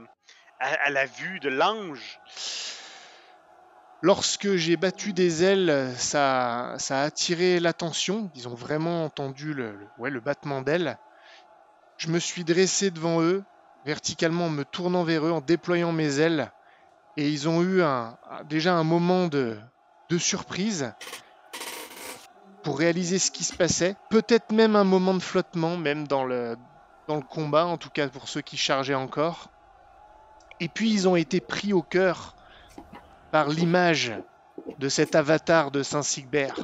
[0.60, 2.20] à, à la vue de l'ange.
[4.02, 8.30] Lorsque j'ai battu des ailes, ça, ça a attiré l'attention.
[8.36, 10.98] Ils ont vraiment entendu le, le- ouais, le battement d'ailes.
[11.98, 13.44] Je me suis dressé devant eux,
[13.86, 16.52] verticalement en me tournant vers eux, en déployant mes ailes.
[17.18, 18.18] Et ils ont eu un,
[18.50, 19.58] déjà un moment de,
[20.10, 20.94] de surprise
[22.66, 23.96] pour réaliser ce qui se passait.
[24.10, 26.58] Peut-être même un moment de flottement, même dans le,
[27.30, 29.52] combat, en tout cas pour ceux qui chargeaient encore.
[30.60, 32.36] Et puis ils ont été pris au cœur
[33.32, 34.14] par l'image
[34.80, 36.56] de cet avatar de Saint Sigbert.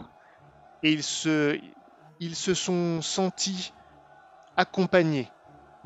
[0.82, 1.60] Et ils se,
[2.20, 3.72] ils se sont sentis
[4.58, 5.30] accompagnés.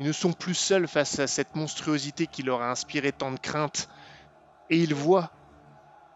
[0.00, 3.38] Ils ne sont plus seuls face à cette monstruosité qui leur a inspiré tant de
[3.38, 3.90] crainte.
[4.70, 5.30] Et ils voient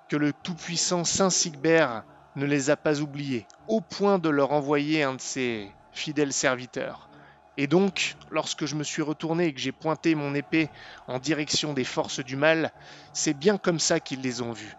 [0.09, 2.03] que le tout-puissant Saint Sigbert
[2.37, 7.09] ne les a pas oubliés, au point de leur envoyer un de ses fidèles serviteurs.
[7.57, 10.71] Et donc, lorsque je me suis retourné et que j'ai pointé mon épée
[11.09, 12.73] en direction des forces du mal,
[13.13, 14.77] c'est bien comme ça qu'ils les ont vus.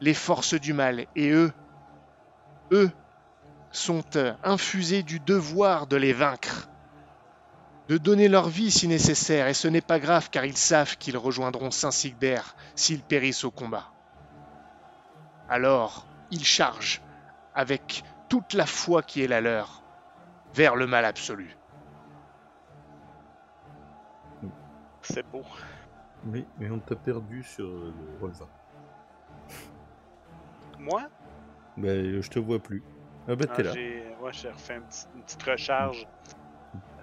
[0.00, 1.06] Les forces du mal.
[1.16, 1.52] Et eux,
[2.70, 2.90] eux,
[3.72, 6.68] sont euh, infusés du devoir de les vaincre.
[7.88, 9.48] De donner leur vie si nécessaire.
[9.48, 13.50] Et ce n'est pas grave car ils savent qu'ils rejoindront Saint Sigbert s'ils périssent au
[13.50, 13.90] combat.
[15.48, 17.02] Alors, ils chargent
[17.54, 19.82] avec toute la foi qui est la leur
[20.54, 21.56] vers le mal absolu.
[25.02, 25.42] C'est beau.
[26.26, 28.44] Oui, mais on t'a perdu sur le relevé.
[30.78, 31.02] Moi,
[31.76, 32.82] Ben, je te vois plus.
[33.28, 33.72] Ah bah t'es ah, là.
[33.72, 34.76] j'ai ouais, j'ai refait
[35.14, 36.06] une petite recharge.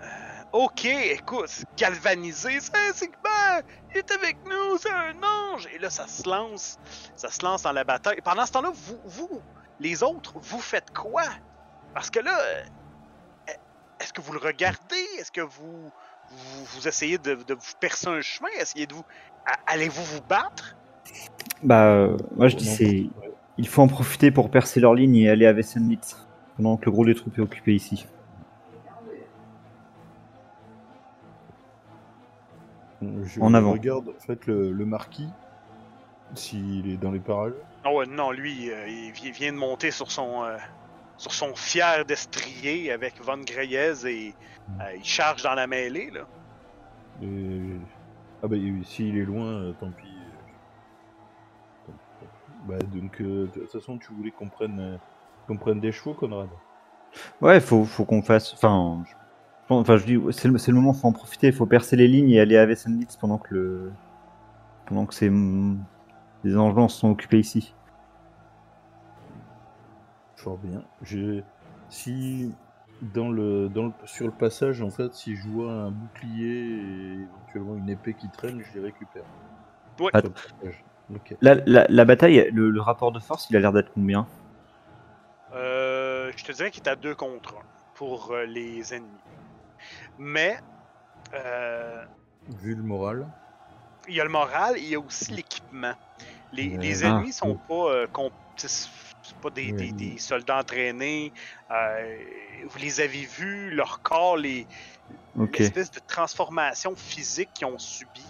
[0.01, 0.05] Euh,
[0.53, 3.61] ok, écoute, galvanisé, c'est Sigmar!
[3.91, 5.67] Il est avec nous, c'est un ange!
[5.73, 6.77] Et là, ça se lance,
[7.15, 8.19] ça se lance dans la bataille.
[8.23, 9.41] Pendant ce temps-là, vous, vous,
[9.79, 11.23] les autres, vous faites quoi?
[11.93, 12.63] Parce que là, euh,
[13.99, 15.05] est-ce que vous le regardez?
[15.19, 15.91] Est-ce que vous,
[16.29, 18.49] vous, vous essayez de, de vous percer un chemin?
[18.59, 19.03] Essayez de vous...
[19.65, 20.75] Allez-vous vous battre?
[21.63, 23.05] Bah, euh, moi je dis c'est.
[23.57, 26.17] Il faut en profiter pour percer leur ligne et aller à Wessenlitz.
[26.57, 28.05] Pendant que le gros des troupes est occupé ici.
[33.01, 33.73] Je En avant.
[33.73, 35.29] regarde en fait le, le marquis,
[36.35, 37.53] s'il est dans les parages.
[37.85, 40.57] Ouais, non, lui, euh, il vi- vient de monter sur son, euh,
[41.17, 44.33] sur son fier destrier avec Von Greyez et
[44.81, 46.21] euh, il charge dans la mêlée, là.
[47.21, 47.61] Et...
[48.43, 50.05] Ah bah oui, s'il est loin, euh, tant pis.
[52.67, 54.97] Bah donc, euh, de toute façon, tu voulais qu'on prenne, euh,
[55.47, 56.49] qu'on prenne des chevaux, Conrad?
[57.41, 58.53] Ouais, faut, faut qu'on fasse.
[58.53, 59.13] Enfin, je,
[59.69, 61.47] enfin, je dis, c'est le, le moment, faut en profiter.
[61.47, 63.91] Il faut percer les lignes et aller à Wessenlitz pendant que le.
[64.85, 65.31] Pendant que c'est.
[66.43, 67.73] les enjeux se sont occupés ici.
[70.35, 70.83] Fort bien.
[71.01, 71.41] Je...
[71.89, 72.53] Si
[73.01, 77.13] dans le, dans le, sur le passage, en fait, si je vois un bouclier et
[77.13, 79.23] éventuellement une épée qui traîne, je les récupère.
[79.99, 80.11] Ouais.
[80.13, 80.21] Ah.
[80.21, 80.85] Sur le passage.
[81.13, 81.35] Ok.
[81.41, 84.27] La, la, la bataille, le, le rapport de force, il a l'air d'être combien?
[85.53, 87.59] Euh, je te dirais qu'il est à 2 contre 1
[87.95, 89.07] pour euh, les ennemis.
[90.17, 90.57] Mais
[91.33, 92.03] euh,
[92.49, 93.27] Vu le moral.
[94.07, 95.93] il y a le moral et il y a aussi l'équipement.
[96.51, 96.77] Les, Ouais.
[96.77, 98.07] les Ah, ennemis sont pas, euh,
[99.41, 101.33] pas des, des- des soldats entraînés.
[101.71, 102.17] euh,
[102.65, 104.65] vous les avez vus, leur corps, les,
[105.37, 105.59] Ok.
[105.59, 108.25] l'espèce de transformation physique qu'ils ont subi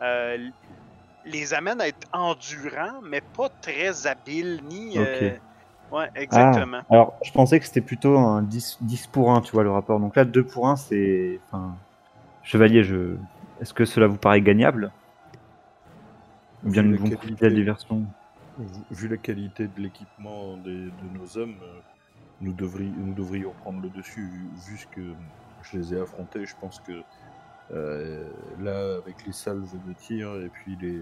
[0.00, 0.50] euh,
[1.24, 4.96] les amène à être endurants, mais pas très habiles ni.
[4.98, 5.36] euh,
[5.92, 6.78] ouais, exactement.
[6.82, 9.70] Ah, alors, je pensais que c'était plutôt un 10, 10 pour 1, tu vois, le
[9.70, 10.00] rapport.
[10.00, 11.40] Donc là, 2 pour 1, c'est.
[11.46, 11.74] Enfin,
[12.42, 13.16] chevalier, je.
[13.60, 14.92] Est-ce que cela vous paraît gagnable?
[16.64, 18.02] Ou bien Vu nous la devons qualité- profiter de la diversion?
[18.90, 21.80] Vu- la qualité de l'équipement des- de nos hommes, euh,
[22.40, 24.26] nous, devrions nous devrions prendre le dessus.
[24.28, 25.12] Vu, vu ce que
[25.62, 27.02] je les ai affrontés, je pense que
[27.72, 28.28] euh,
[28.60, 31.00] là, avec les salves de tir et puis les,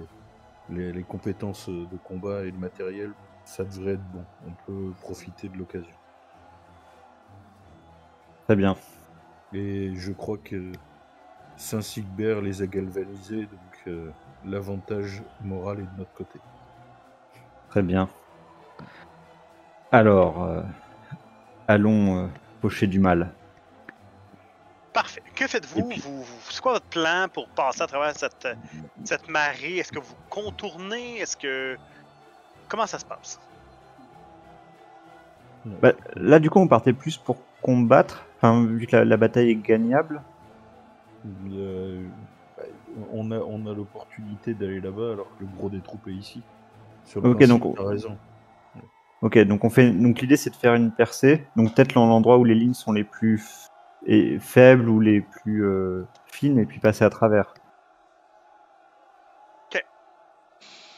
[0.70, 3.10] les, les compétences de combat et le matériel,
[3.44, 4.24] ça devrait être bon.
[4.46, 5.94] On peut profiter de l'occasion.
[8.46, 8.76] Très bien.
[9.52, 10.72] Et je crois que
[11.56, 14.10] Saint-Sigbert les a galvanisés, donc euh,
[14.44, 16.38] l'avantage moral est de notre côté.
[17.70, 18.08] Très bien.
[19.92, 20.60] Alors, euh,
[21.68, 22.28] allons euh,
[22.60, 23.30] pocher du mal.
[24.92, 25.22] Parfait.
[25.34, 25.88] Que faites-vous?
[25.88, 28.48] puis- Vous, vous- c'est quoi votre plan pour passer à travers cette,
[29.04, 29.78] cette marée?
[29.78, 31.18] Est-ce que vous contournez?
[31.18, 31.76] Est-ce que.
[32.68, 33.40] Comment ça se passe?
[35.80, 39.50] Bah, là, du coup, on partait plus pour combattre, enfin, vu que la, la bataille
[39.50, 40.20] est gagnable.
[41.52, 42.02] Euh,
[42.56, 42.62] bah,
[43.12, 46.42] on a, on a l'opportunité d'aller là-bas alors que le gros des troupes est ici.
[47.06, 48.18] Sur le Ok, principe, donc- raison.
[49.22, 49.90] Ok, donc on fait.
[49.90, 51.46] Donc l'idée, c'est de faire une percée.
[51.56, 53.66] Donc peut-être l'endroit où les lignes sont les plus f-
[54.04, 57.54] et faibles ou les plus euh, fines, et puis passer à travers.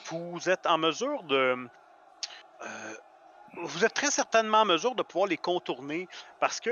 [0.09, 1.68] Vous êtes en mesure de.
[2.62, 2.94] euh,
[3.62, 6.09] vous êtes très certainement en mesure de pouvoir les contourner
[6.40, 6.70] parce que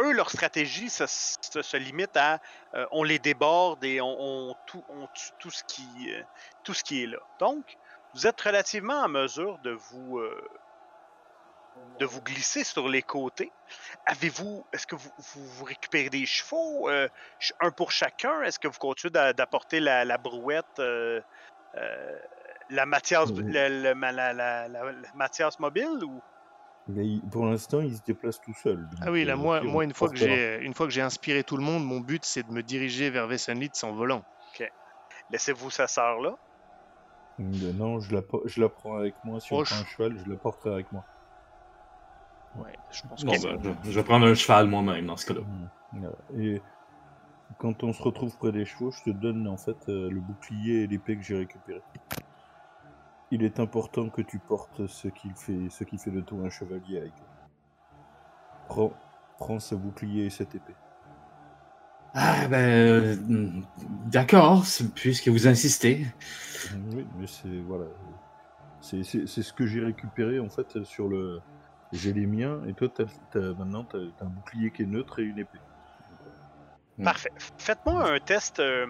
[0.00, 2.38] eux, leur stratégie se, limite à
[2.74, 6.22] euh, on les déborde et on, tout, on tue tout ce, qui, euh,
[6.62, 7.18] tout ce qui est là.
[7.40, 7.76] Donc,
[8.14, 10.20] vous êtes relativement en mesure de vous,
[11.98, 13.52] de vous glisser sur les côtés.
[14.06, 18.42] Avez-vous, est-ce que vous, vous, récupérez des chevaux, ch- un pour chacun?
[18.42, 20.80] Est-ce que vous continuez d'a- d'apporter la, brouette,
[22.70, 26.20] la Mathias, la, la- ma- la- la- la- la Mathias mobile ou?
[26.88, 28.88] Mais il- pour l'instant, ils se déplacent tout seuls.
[28.88, 31.44] donc, Ah oui, là, euh, moi, une, fois que j'ai, une fois que j'ai inspiré
[31.44, 34.24] tout le monde, mon but, c'est de me diriger vers Vessenlitz en volant.
[35.30, 36.36] Laissez-vous sa sœur là.
[37.40, 39.40] Euh, Non, je la, je prends avec moi.
[39.40, 39.68] Si on Proche.
[39.70, 41.04] prend un cheval, je la porterai avec moi.
[42.56, 45.18] Ouais, je pense Bon, que c'est- ben, je, je vais prendre un cheval moi-même dans
[45.18, 45.42] ce cas-là.
[45.42, 45.68] Mm.
[46.00, 46.16] Voilà.
[46.38, 46.62] Et
[47.58, 50.84] quand on se retrouve près des chevaux, je te donne en fait euh, le bouclier
[50.84, 51.82] et l'épée que j'ai récupéré.
[53.30, 56.50] Il est important que tu portes ce qui fait, ce qui fait de toi un
[56.50, 57.12] chevalier avec.
[58.68, 58.92] Prends,
[59.38, 60.74] prends ce bouclier et cette épée.
[62.14, 62.56] Ah, ben.
[62.56, 63.16] euh,
[64.06, 64.64] D'accord,
[64.94, 66.06] puisque vous insistez.
[66.94, 67.84] Oui, mais c'est voilà,
[68.80, 71.40] c'est c'est- c'est ce que j'ai récupéré en fait sur le.
[71.92, 75.18] J'ai les miens et toi t'as, t'as- maintenant t'as, t'as un bouclier qui est neutre
[75.20, 75.60] et une épée.
[76.98, 77.04] Mm.
[77.04, 77.32] Parfait.
[77.58, 78.86] Faites-moi un test euh,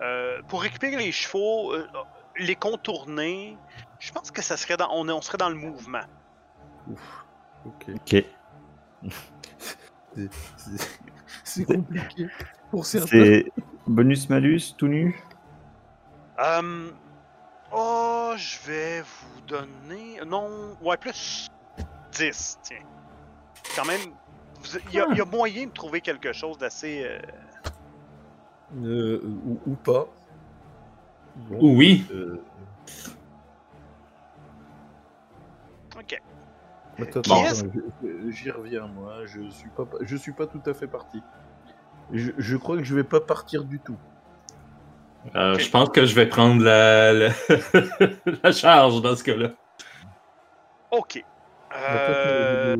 [0.00, 1.86] euh, pour récupérer les chevaux, euh,
[2.38, 3.56] les contourner.
[3.98, 6.02] Je pense que ça serait dans, on, est- on serait dans le mouvement.
[6.90, 7.24] Ouf.
[7.66, 7.90] Ok.
[7.94, 8.24] Ok.
[11.44, 12.26] C'est- compliqué
[12.70, 13.08] pour certains.
[13.08, 13.52] C'est
[13.86, 15.18] bonus-malus, tout nu?
[16.38, 16.90] Euh,
[17.72, 20.20] oh, je vais vous donner.
[20.26, 21.48] Non, ouais, plus
[22.12, 22.78] 10, tiens.
[23.76, 24.00] Quand même,
[24.60, 27.02] vous- il y, a- il y a moyen de trouver quelque chose d'assez.
[27.04, 27.20] euh,
[28.84, 30.06] Euh, ou, ou pas.
[31.48, 32.06] Bon, Oui.
[32.12, 32.40] euh,
[35.98, 36.20] Ok.
[37.00, 37.42] attends,
[38.28, 39.24] j'y reviens moi.
[39.26, 41.20] Je suis pas, je suis pas tout à fait parti.
[42.12, 43.96] Je, je crois que je vais pas partir du tout.
[45.36, 45.58] Euh.
[45.58, 47.28] Je pense que je vais prendre la, la,
[48.42, 49.50] la charge dans ce cas-là.
[50.90, 51.24] Ok.
[51.70, 52.76] Attends, Euh,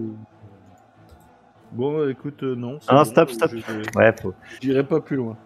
[1.72, 2.80] Bon, écoute, non.
[2.88, 3.50] Ah, bon, stop, stop.
[3.54, 4.34] je vais- Ouais, faut.
[4.60, 5.36] J'irai pas plus loin.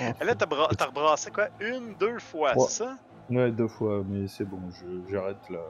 [0.00, 1.48] Là, t'as bra- t'as rebrassé quoi?
[1.60, 2.96] Une, deux fois, c'est ça?
[3.30, 5.60] Ouais, deux fois, mais c'est bon, je- j'arrête là.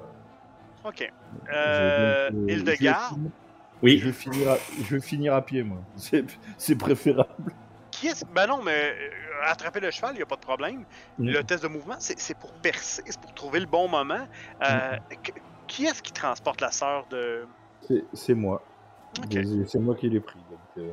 [0.84, 1.10] Ok.
[1.52, 3.14] Euh, donc, euh, Île de Garde?
[3.14, 3.30] finir-
[3.82, 3.98] Oui.
[3.98, 5.78] Je vais finir à, je vais finir à pied, moi.
[5.96, 6.24] C'est
[6.56, 7.28] c'est préférable.
[7.90, 9.10] qui est Ben non, mais euh,
[9.44, 10.84] attraper le cheval, il n'y a pas de problème.
[11.18, 11.28] Mm.
[11.30, 14.26] Le test de mouvement, c'est c'est pour percer, c'est pour trouver le bon moment.
[14.64, 15.30] Euh, Mm.
[15.66, 17.46] qui est-ce qui transporte la sœur de?
[18.14, 18.62] C'est- moi.
[19.66, 20.38] C'est moi qui l'ai pris.
[20.50, 20.90] donc, euh,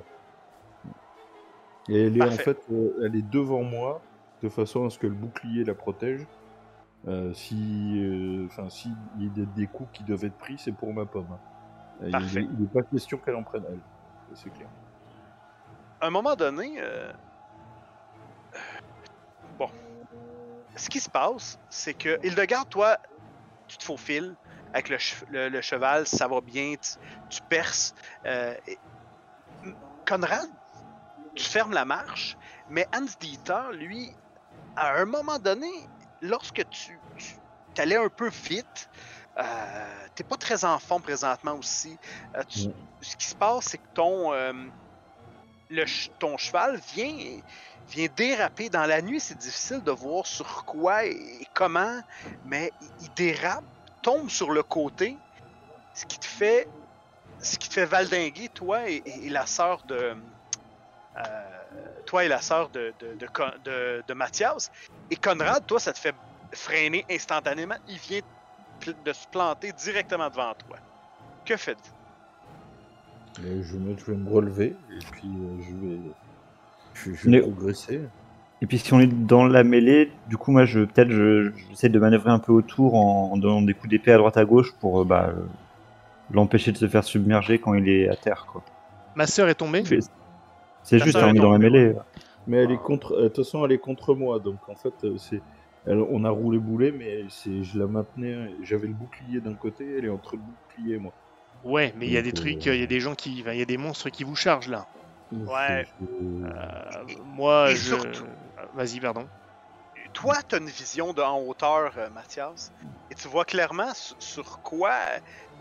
[1.90, 4.02] Et elle est en fait, euh, elle est devant moi,
[4.42, 6.26] de façon à ce que le bouclier la protège.
[7.08, 10.72] Euh, si, euh, enfin, si il y a des, coups qui doivent être pris, c'est
[10.72, 11.28] pour ma pomme.
[11.32, 12.10] hein.
[12.12, 12.42] Parfait.
[12.52, 13.80] Il n'est pas question qu'elle en prenne elle.
[14.34, 14.68] C'est clair.
[16.02, 16.76] À un moment donné.
[16.80, 17.12] euh,
[19.60, 19.70] Bon.
[20.76, 22.98] Ce qui se passe, c'est que Hildegarde, toi,
[23.68, 24.36] tu te faufiles
[24.74, 26.98] avec le, che- le- le cheval, ça va bien, tu,
[27.30, 27.94] tu perces.
[28.26, 28.80] et-
[30.06, 30.50] Conrad,
[31.36, 32.38] tu fermes la marche,
[32.70, 34.16] mais Hans Dieter, lui,
[34.76, 35.70] à un moment donné,
[36.22, 37.00] lorsque tu,
[37.74, 38.90] tu allais un peu vite,
[39.38, 41.98] euh, t'es pas très en forme présentement aussi.
[42.36, 42.74] euh, tu- Mm.
[43.02, 44.54] Ce qui se passe, c'est que ton, euh,
[45.70, 45.86] le
[46.20, 47.40] ton cheval vient,
[47.90, 48.70] vient déraper.
[48.70, 52.02] Dans la nuit, c'est difficile de voir sur quoi et comment,
[52.46, 53.64] mais il, il dérape,
[54.02, 55.18] tombe sur le côté,
[55.94, 56.68] ce qui te fait,
[57.42, 60.16] ce qui te fait valdinguer, toi et, et- la sœur de,
[62.06, 64.72] toi et la sœur de, de, de, Con- de- de Mathias.
[65.10, 66.14] Et Conrad, toi, ça te fait
[66.54, 67.76] freiner instantanément.
[67.88, 68.22] Il vient
[69.06, 70.78] de se planter directement devant toi.
[71.46, 71.94] Que faites-vous?
[73.42, 76.00] Je, vais, je vais me relever et puis euh, je vais,
[76.94, 78.02] je, je vais progresser.
[78.62, 81.90] Et puis si on est dans la mêlée, du coup moi je peut-être je- j'essaie
[81.90, 84.72] de manœuvrer un peu autour en, en donnant des coups d'épée à droite à gauche
[84.80, 85.46] pour euh, bah, euh,
[86.32, 88.64] l'empêcher de se faire submerger quand il est à terre quoi.
[89.16, 89.84] Ma sœur est tombée.
[90.86, 91.94] C'est juste on est dans la mêlée.
[92.48, 93.14] Mais elle est contre.
[93.14, 95.42] euh, De toute façon, elle est contre moi, donc en fait, euh, c'est.
[95.88, 98.52] elle- on a roulé boulet, mais c'est, je la maintenais.
[98.62, 101.12] J'avais le bouclier d'un côté, elle est entre le bouclier et moi.
[101.64, 103.58] Ouais, mais il y a des trucs, euh, il y a des gens qui, il
[103.58, 104.86] y a des monstres qui vous chargent là.
[105.32, 105.88] Ouais.
[106.04, 106.46] Euh,
[107.26, 107.96] moi, et je.
[107.96, 108.26] surtout-
[108.76, 109.26] Vas-y, pardon.
[110.14, 112.72] Toi, tu as une vision de en hauteur, Mathias,
[113.12, 114.94] et tu vois clairement sur, sur quoi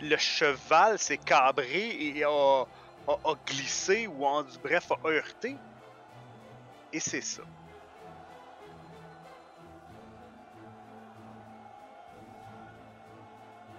[0.00, 2.64] le cheval s'est cabré et a,
[3.08, 5.56] a- a glissé ou en bref a heurté.
[6.92, 7.42] Et c'est ça.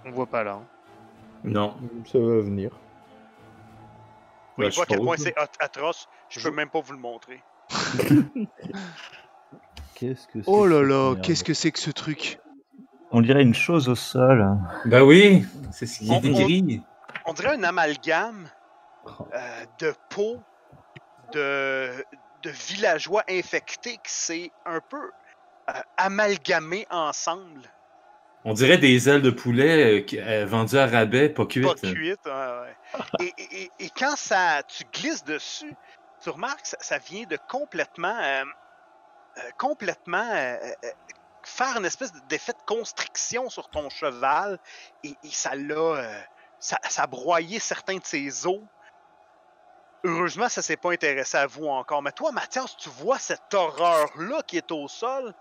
[0.05, 0.53] On voit pas là.
[0.53, 0.65] hein.
[1.43, 1.75] Non.
[2.05, 2.71] Ça va venir.
[4.57, 6.07] Oui, Bah, je vois à quel point c'est at- atroce.
[6.29, 7.41] Je Je- peux même pas vous le montrer.
[9.95, 12.37] Qu'est-ce que c'est Oh que là là, qu'est-ce que c'est que ce truc?
[13.11, 14.45] On dirait une chose au sol.
[14.85, 16.81] Bah oui, c'est ce qui On- est décrit.
[17.25, 18.49] On dirait un amalgame.
[19.33, 20.41] Euh, de peau
[21.31, 22.05] de,
[22.43, 25.11] de villageois infectés qui s'est un peu
[25.69, 27.61] euh, amalgamé ensemble.
[28.43, 31.81] On dirait des ailes de poulet euh, vendues à rabais, pas cuites.
[31.81, 32.75] Pas cuite, ouais, ouais.
[33.19, 35.73] Et, et- et- et quand ça, tu glisses dessus,
[36.21, 38.15] tu remarques que ça, ça vient de complètement,
[39.57, 40.57] complètement
[41.43, 44.59] faire une espèce d'effet de constriction sur ton cheval
[45.03, 46.05] et, et ça l'a,
[46.59, 48.61] ça, ça a broyé certains de ses os.
[50.05, 52.01] Heureusement, ça s'est pas intéressé à vous encore.
[52.03, 55.33] Mais toi, Mathias, tu vois cette horreur-là qui est au sol?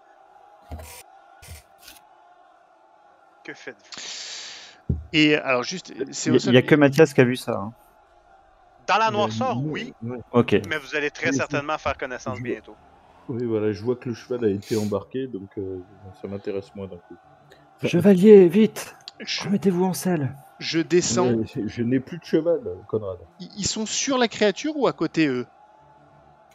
[3.45, 4.97] Que faites-vous?
[5.13, 6.03] Et alors, juste, Il
[6.33, 6.55] au y, sol.
[6.55, 7.53] y a que Mathias qui a vu ça.
[7.53, 7.73] hein.
[8.87, 9.95] Dans la noirceur, oui.
[10.33, 10.53] Ok.
[10.69, 12.77] mais vous allez très Oui, certainement faire connaissance bientôt.
[13.29, 15.79] Oui, voilà, je vois que le cheval a été embarqué, donc euh,
[16.21, 17.17] ça m'intéresse moins d'un coup.
[17.83, 20.35] Chevalier, vite Je, Remettez-vous en selle.
[20.59, 21.37] je descends.
[21.37, 23.19] Mais je, je n'ai plus de cheval, Conrad.
[23.41, 25.47] Ils ils sont sur la créature ou à côté eux?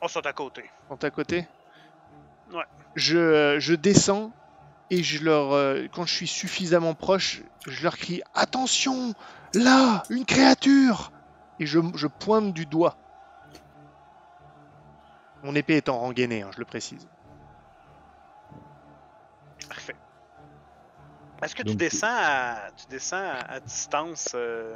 [0.01, 0.63] On sont à côté.
[0.89, 1.47] Sont à côté?
[2.53, 2.63] Ouais.
[2.95, 4.31] Je, euh, je descends
[4.89, 9.13] et je leur, euh, quand je suis suffisamment proche, je leur crie Attention
[9.53, 11.11] Là Une créature
[11.59, 12.97] Et je, je pointe du doigt.
[15.43, 17.07] Mon épée est en rengainée, hein, je le précise.
[21.41, 24.75] Est-ce que tu descends à, tu descends à, à distance, euh,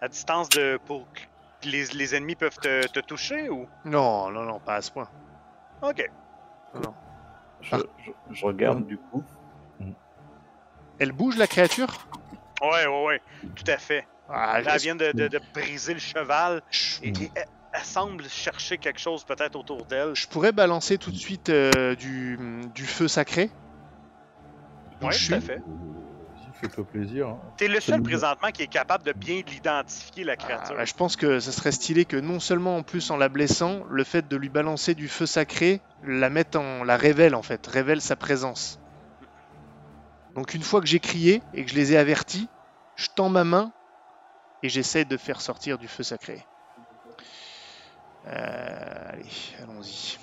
[0.00, 3.68] à distance de pour que les, les ennemis peuvent te, te toucher ou?
[3.84, 5.08] Non, non, non, pas à ce point.
[5.80, 6.10] Ok.
[7.60, 9.22] Je, je- je regarde du coup.
[10.98, 11.88] Elle bouge la créature?
[12.60, 13.22] Ouais, ouais, ouais.
[13.56, 14.06] Tout à fait.
[14.28, 16.62] ah, Là, elle vient de, de- de briser le cheval
[17.02, 20.14] et, et elle, elle semble chercher quelque chose peut-être autour d'elle.
[20.14, 22.38] je pourrais balancer tout de suite euh, du,
[22.74, 23.50] du feu sacré.
[25.10, 25.60] Je tout à fait.
[26.54, 27.28] Fais-toi plaisir.
[27.28, 27.40] hein.
[27.56, 30.76] T'es le seul présentement qui est capable de bien l'identifier la Ah, créature.
[30.76, 33.84] bah, je pense que ce serait stylé que non seulement en plus en la blessant,
[33.90, 37.66] le fait de lui balancer du feu sacré la mette en la révèle en fait,
[37.66, 38.78] révèle sa présence.
[40.34, 42.48] Donc une fois que j'ai crié et que je les ai avertis,
[42.96, 43.72] je tends ma main
[44.62, 46.46] et j'essaie de faire sortir du feu sacré.
[48.26, 49.26] Euh, allez,
[49.60, 50.16] allons-y.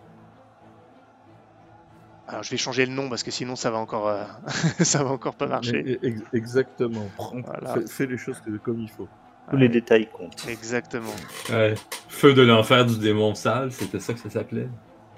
[2.31, 4.23] Alors je vais changer le nom parce que sinon ça va encore, euh,
[4.81, 5.99] ça va encore pas marcher.
[6.03, 7.07] Ex- Exactement.
[7.19, 7.75] Voilà.
[7.75, 9.09] fais, fais les choses que- comme il faut.
[9.51, 10.47] Tous les détails comptent.
[10.49, 11.13] Exactement.
[11.51, 11.75] Ouais.
[12.09, 14.69] Feu de l'enfer du démon sale, c'était ça que ça s'appelait?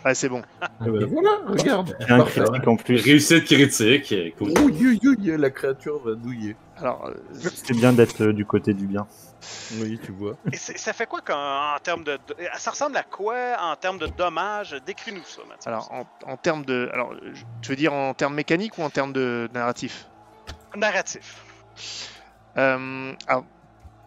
[0.04, 0.42] Ouais, c'est bon.
[0.84, 1.96] Eh ben, voilà, regarde.
[2.08, 3.00] Un critique en plus.
[3.00, 4.12] Réussite critique.
[4.40, 6.56] Ouh, you, la créature va douiller.
[6.76, 7.14] Alors, euh,
[7.54, 9.06] C'est bien d'être euh, du côté du bien.
[9.72, 10.34] Oui, tu vois.
[10.52, 12.16] Et ça fait quoi en termes de.
[12.16, 15.70] de- Ça ressemble à quoi en termes de dommages Décris-nous ça, Mathieu.
[15.70, 18.90] alors en, en termes de, alors, je- tu veux dire en termes mécaniques ou en
[18.90, 20.08] termes de narratif?
[20.74, 21.44] Narratif.
[22.58, 23.44] Euh, alors,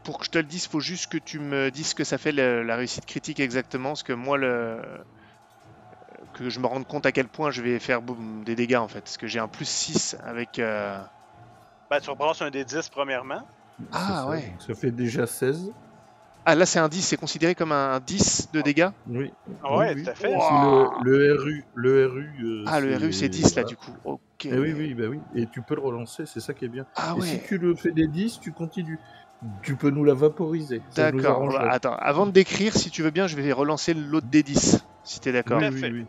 [0.03, 2.17] pour que je te le dise, faut juste que tu me dises ce que ça
[2.17, 4.81] fait le- la réussite critique exactement, parce que moi, le...
[6.35, 8.87] que je me rende compte à quel point je vais faire boum, des dégâts en
[8.87, 10.59] fait, parce que j'ai un plus 6 avec...
[10.59, 10.99] euh,
[11.89, 13.41] Ben, tu rebrasses un des 10 premièrement.
[13.91, 14.27] Ah, ça.
[14.29, 14.53] ouais.
[14.65, 15.71] Ça fait déjà 16.
[16.47, 18.89] Ah là c'est un 10, c'est considéré comme un 10 de dégâts?
[19.09, 19.33] Oui.
[19.63, 20.27] Ah ouais, Oui, tout à fait.
[20.31, 22.29] Que Le, le RU, le RU.
[22.43, 24.19] euh, Ah le RU c'est 10 là du coup, ok.
[24.45, 25.19] Eh oui, oui, bah oui.
[25.33, 26.85] Et tu peux le relancer, c'est ça qui est bien.
[26.95, 28.99] Ah Et si ouais, tu le fais des 10, tu continues.
[29.63, 30.81] Tu peux nous la vaporiser.
[30.95, 31.47] D'accord.
[31.49, 34.85] Bah, Attends, avant de décrire, si tu veux bien, je vais relancer l'autre des 10,
[35.03, 35.59] si t'es d'accord.
[35.59, 36.05] Oui, oui, oui.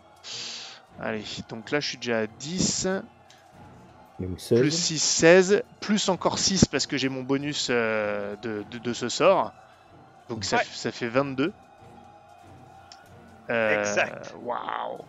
[1.01, 2.89] Allez, donc là je suis déjà à 10.
[4.19, 4.61] Donc 16.
[4.61, 8.93] plus 6, 16, plus encore 6 parce que j'ai mon bonus euh, de, de- de
[8.95, 9.53] ce sort.
[10.31, 10.63] Donc ça, Ouais.
[10.63, 11.53] f- ça fait 22.
[13.51, 14.35] Euh, Exact.
[14.43, 15.05] Waouh.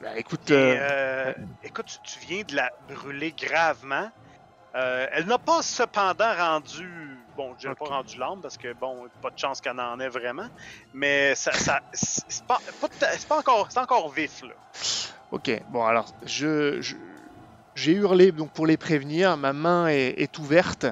[0.00, 4.10] Bah écoute, Et, euh, euh, écoute, tu, viens de la brûler gravement.
[4.74, 7.11] Euh, elle n'a pas cependant rendu.
[7.36, 7.78] Bon, je n'ai Ok.
[7.78, 10.48] pas rendu l'âme parce que, bon, pas de chance qu'elle en ait vraiment.
[10.92, 12.58] Mais ça, ça, c'est pas,
[13.76, 14.54] encore, vif, là.
[15.30, 15.50] ok.
[15.68, 16.96] Bon alors, je, je-
[17.74, 19.36] j'ai hurlé donc pour les prévenir.
[19.36, 20.86] Ma main est, est ouverte.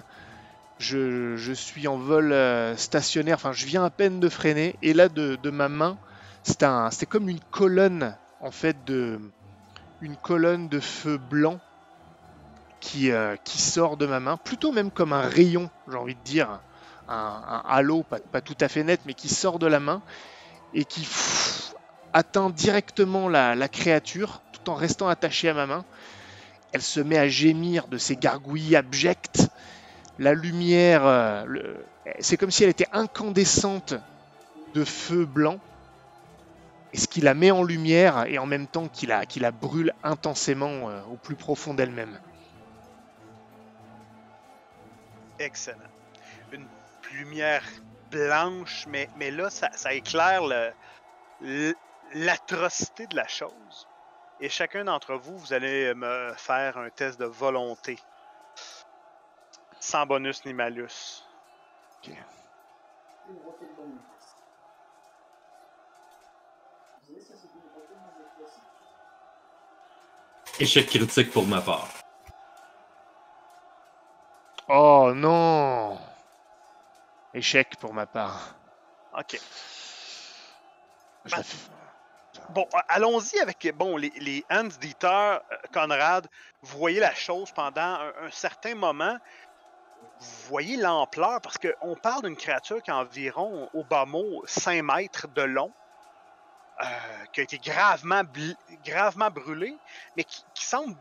[0.78, 3.34] Je, je suis en vol euh, stationnaire.
[3.36, 4.78] Enfin, je viens à peine de freiner.
[4.80, 5.99] Et là, de, de ma main,
[6.43, 9.20] c'est un, c'est comme une colonne en fait de,
[10.01, 11.61] une colonne de feu blanc
[12.81, 16.24] qui, euh, qui sort de ma main, plutôt même comme un rayon, j'ai envie de
[16.24, 16.61] dire,
[17.09, 20.03] un, halo, pas, tout à fait net, mais qui sort de la main
[20.74, 21.09] et qui
[22.12, 25.85] atteint directement la, créature tout en restant attachée à ma main.
[26.72, 29.49] Elle se met à gémir de ses gargouilles abjectes.
[30.18, 31.45] La lumière, euh,
[32.20, 33.95] c'est comme si elle était incandescente
[34.74, 35.59] de feu blanc.
[36.93, 39.51] Et ce qui la met en lumière et en même temps qui la, qui la
[39.51, 42.18] brûle intensément euh, au plus profond d'elle-même.
[45.41, 45.78] Excellent.
[46.53, 46.68] Une
[47.12, 47.64] lumière
[48.11, 50.43] blanche, mais, mais là, ça, ça éclaire
[52.14, 53.88] l'atrocité de la chose.
[54.38, 57.99] Et chacun d'entre vous, vous allez me faire un test de volonté.
[59.80, 61.24] Sans bonus ni malus.
[70.59, 71.99] Échec critique pour ma part.
[74.73, 75.99] Oh non
[77.35, 78.55] Échec pour ma part.
[79.18, 79.39] Ok.
[81.25, 81.43] Je Bah,
[82.51, 85.39] Bon, allons-y avec bon, les, les Hans Dieter, euh,
[85.73, 86.27] Conrad.
[86.62, 89.16] Vous voyez la chose pendant un, un certain moment.
[90.21, 94.83] Vous voyez l'ampleur parce qu'on parle d'une créature qui a environ, au bas mot, 5
[94.83, 95.73] mètres de long,
[96.83, 96.85] euh,
[97.33, 99.77] qui a été gravement, bl- gravement brûlée,
[100.16, 100.97] mais qui, qui semble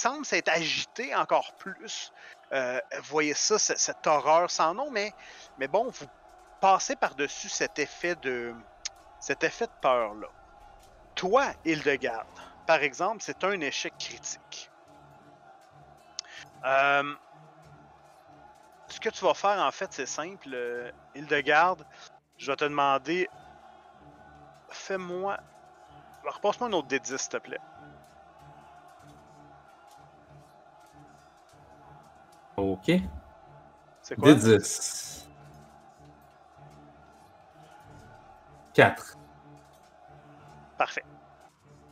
[0.00, 2.12] semble s'être agitée encore plus.
[2.52, 5.14] Euh, voyez ça, ce- cette horreur sans nom, mais,
[5.58, 6.06] mais bon, vous
[6.60, 8.54] passez par-dessus cet effet de
[9.20, 10.28] cet effet de peur-là.
[11.14, 12.28] Toi, Hildegarde,
[12.66, 14.70] par exemple, c'est un échec critique.
[16.64, 17.14] Euh,
[18.90, 20.52] ce que tu vas faire, en fait, c'est simple.
[20.54, 21.84] euh, Hildegarde,
[22.38, 23.28] je vais te demander.
[24.72, 25.38] Fais-moi.
[26.24, 27.60] Repasse-moi un autre D10, s'il te plaît.
[34.02, 34.32] C'est quoi?
[34.32, 35.26] D10.
[38.74, 39.18] 4.
[40.78, 41.04] Parfait.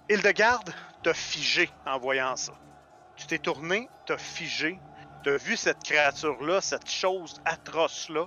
[0.08, 2.52] Hildegarde t'a figé en voyant ça.
[3.16, 4.80] Tu t'es tourné, t'as figé,
[5.22, 8.26] t'as vu cette créature-là, cette chose atroce-là.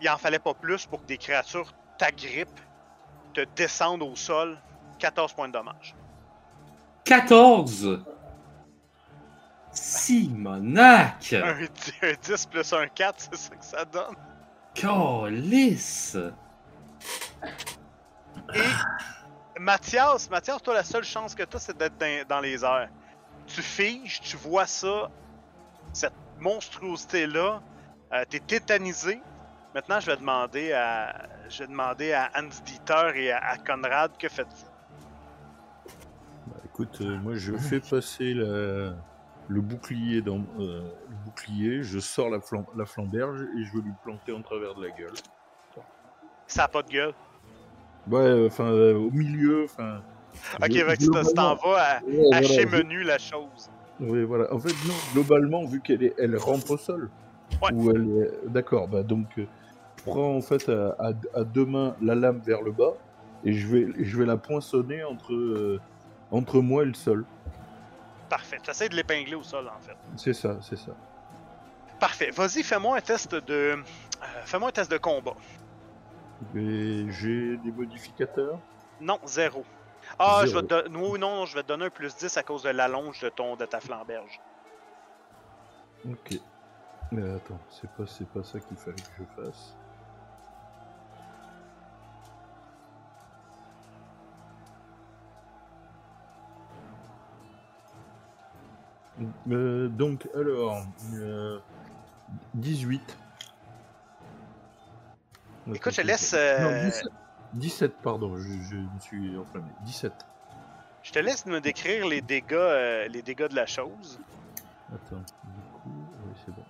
[0.00, 2.60] Il en fallait pas plus pour que des créatures t'agrippent,
[3.34, 4.58] te descendent au sol.
[4.98, 5.94] 14 points de dommage.
[7.04, 8.02] 14!
[9.76, 11.32] Simonac!
[11.32, 11.56] Un,
[12.02, 14.14] un 10 plus un 4, c'est ça que ça donne.
[14.74, 16.16] Calice!
[18.54, 22.64] Et Mathias, Mathias, toi, la seule chance que tu as, c'est d'être dans, dans les
[22.64, 22.88] airs.
[23.46, 25.10] Tu figes, tu vois ça,
[25.92, 27.62] cette monstruosité-là,
[28.12, 29.20] euh, t'es tétanisé.
[29.74, 34.10] Maintenant, je vais demander à, je vais demander à Hans Dieter et à, à Conrad
[34.18, 34.66] que faites-vous?
[36.46, 38.94] Bah, écoute, euh, moi je fais passer la-
[39.48, 43.82] le bouclier dans euh, le bouclier, je sors la, flam- la flamberge et je veux
[43.82, 45.12] lui planter en travers de la gueule.
[46.48, 47.14] Ça a pas de gueule?
[48.08, 50.00] Ouais, euh, enfin euh, au milieu, enfin.
[50.60, 53.70] Ok, je- t'en- vas à Ouais, voilà, hacher je- menu la chose.
[53.98, 54.52] Oui, voilà.
[54.52, 57.10] En fait, non, globalement, vu qu'elle est, elle rampe au sol.
[57.62, 57.72] Ouais.
[57.72, 58.48] Ou elle est...
[58.50, 59.46] D'accord, bah donc, euh,
[60.04, 62.92] prends en fait à, à- à deux mains la lame vers le bas
[63.44, 65.80] et je vais, je vais la poinçonner entre, euh,
[66.30, 67.24] entre moi et le sol.
[68.28, 68.58] Parfait.
[68.62, 69.96] T'essaies de l'épingler au sol, en fait.
[70.16, 70.92] C'est ça, c'est ça.
[72.00, 72.30] Parfait.
[72.30, 73.52] Vas-y, fais-moi un test de.
[73.54, 73.76] euh,
[74.44, 75.34] fais-moi un test de combat.
[76.54, 78.58] J'ai des modificateurs?
[79.00, 79.64] Non, zéro.
[80.18, 82.42] Ah, je vais te don- non, non, je vais te donner un plus 10 à
[82.42, 84.40] cause de l'allonge de ton de ta flamberge.
[86.08, 86.38] Ok.
[87.12, 89.76] Mais attends, c'est pas, c'est pas ça qu'il fallait que je fasse.
[99.50, 101.58] Euh, donc, alors, euh,
[102.54, 103.16] 18.
[105.74, 107.04] Écoute, je laisse, Non, euh, 17,
[107.54, 109.66] 17, pardon, je, je me suis enflammé.
[109.84, 110.12] 17.
[111.02, 114.20] Je te laisse me décrire les dégâts, euh, les dégâts de la chose.
[114.92, 115.90] Attends, du coup,
[116.26, 116.62] oui, c'est bon.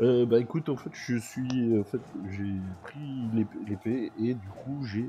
[0.00, 2.52] Euh, bah écoute, en fait, je suis, en fait, j'ai
[2.82, 5.06] pris l'ép- l'épée et du coup, j'ai,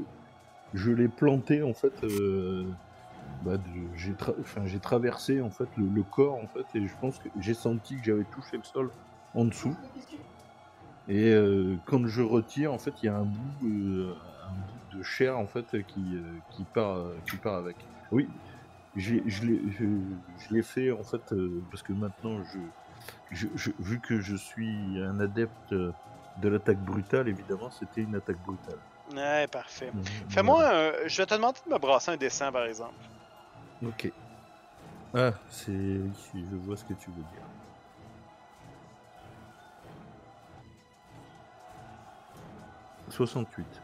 [0.74, 2.65] je l'ai planté en fait, euh,
[3.44, 3.58] bah,
[3.96, 7.30] j'ai, tra- enfin, traversé en fait le, le corps en fait et je pense que
[7.39, 8.91] j'ai senti que j'avais touché le sol
[9.34, 9.76] en dessous.
[11.08, 14.16] Et euh, quand je retire, en fait, il y a un bout, euh,
[14.48, 17.76] un bout de chair en fait qui, euh, qui part, qui part avec.
[18.12, 18.28] Oui,
[18.96, 19.16] je
[20.54, 21.34] l'ai fait en fait
[21.72, 22.60] parce que maintenant je,
[23.32, 28.39] je, je- vu que je suis un adepte de l'attaque brutale évidemment c'était une attaque
[28.46, 28.80] brutale.
[29.14, 29.91] Ouais, parfait.
[29.94, 30.94] Mhm, Fais-moi.
[31.08, 32.94] Je vais te demander de me brasser un dessin, par exemple.
[33.84, 34.14] Ok.
[35.14, 35.74] Ah c'est
[36.34, 37.48] je vois ce que tu veux dire.
[43.10, 43.82] «68.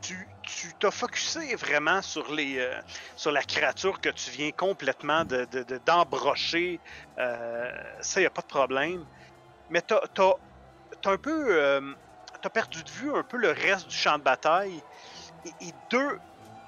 [0.00, 2.80] Tu t'as focusé vraiment sur les euh,
[3.16, 5.46] sur la créature que tu viens complètement de-
[5.86, 6.80] d'embrocher.
[7.18, 9.04] Euh, ça, y a pas de problème.
[9.68, 10.32] Mais t'as t'as
[11.02, 11.94] t'as un peu euh,
[12.46, 14.80] t'as perdu de vue un peu le reste du champ de bataille.
[15.44, 16.18] Et, et deux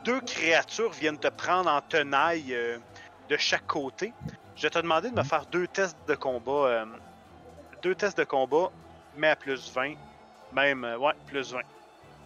[0.05, 2.79] deux créatures viennent te prendre en tenaille euh,
[3.29, 4.13] de chaque côté.
[4.57, 6.51] Je vais te demander de me faire deux tests de combat.
[6.67, 6.85] euh,
[7.83, 8.71] deux tests de combat,
[9.17, 9.95] mais à plus 20.
[10.53, 11.61] Même, euh, ouais, plus 20.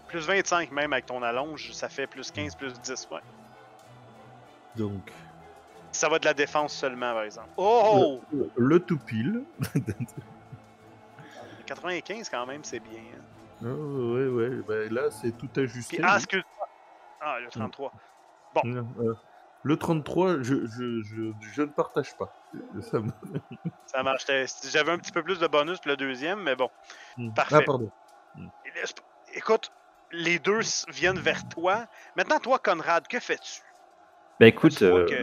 [0.09, 3.21] Plus 25 même avec ton allonge, ça fait plus 15, plus 10, ouais.
[4.77, 5.13] Donc
[5.91, 7.49] Ça va de la défense seulement, par exemple.
[7.59, 8.21] Oh!
[8.33, 9.43] le, le tout pile.
[11.67, 13.01] 95 quand même, c'est bien.
[13.01, 13.23] hein.
[13.65, 15.97] Oh, ouais ouais bah, là c'est tout ajusté.
[15.99, 16.69] Puis, ah, excuse-moi.
[17.21, 17.93] Ah, le 33.
[18.65, 19.15] Non, euh,
[19.63, 22.35] le 33 je, je, je, je ne partage pas.
[22.81, 23.13] Ça me-
[23.87, 24.25] Ça marche.
[24.71, 26.71] J'avais un petit peu plus de bonus pour le deuxième, mais bon.
[27.17, 27.33] Hmm.
[27.33, 27.57] Parfait.
[27.61, 27.91] Ah pardon.
[28.65, 28.95] Et laisse-
[29.35, 29.71] Écoute,
[30.11, 31.87] les deux s- viennent vers toi.
[32.17, 33.63] Maintenant, toi, Conrad, que fais-tu?
[34.41, 35.15] Bah écoute, tu vois euh, que,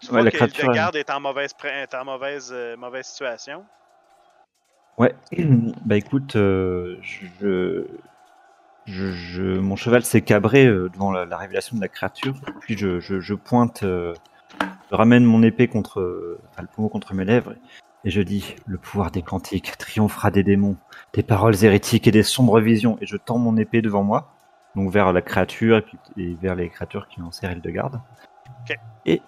[0.00, 2.76] tu ouais, vois la que créature, le garde est en mauvaise, est en mauvaise, euh,
[2.76, 3.64] mauvaise situation.
[4.98, 5.14] Ouais,
[5.84, 7.86] bah écoute, euh, je,
[8.86, 12.76] je, je- mon cheval s'est cabré euh, devant la, la révélation de la créature, puis
[12.76, 14.14] je, je, je pointe, euh,
[14.90, 17.54] je ramène mon épée contre, enfin, le pommeau contre mes lèvres,
[18.04, 20.76] et je dis le pouvoir des cantiques triomphera des démons,
[21.12, 24.32] des paroles hérétiques et des sombres visions, et je tends mon épée devant moi,
[24.76, 28.00] donc vers la créature et puis et vers les créatures qui ont serré de garde.
[28.62, 28.76] Ok.
[29.06, 29.22] Et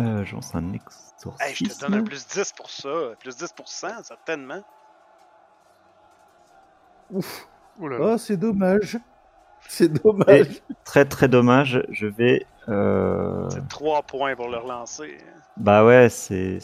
[0.00, 1.30] euh, je lance un exorcisme.
[1.40, 2.88] Hey, je te donne un plus 10 pour ça.
[3.20, 4.60] Plus 10%, certainement.
[7.10, 7.48] Ouf.
[7.80, 7.88] Oh.
[8.02, 8.98] Ah c'est dommage.
[9.68, 10.62] C'est dommage.
[10.84, 11.82] Très très dommage.
[11.90, 12.46] Je vais.
[12.68, 15.18] euh, C'est 3 points pour le relancer.
[15.56, 16.58] Bah ouais, c'est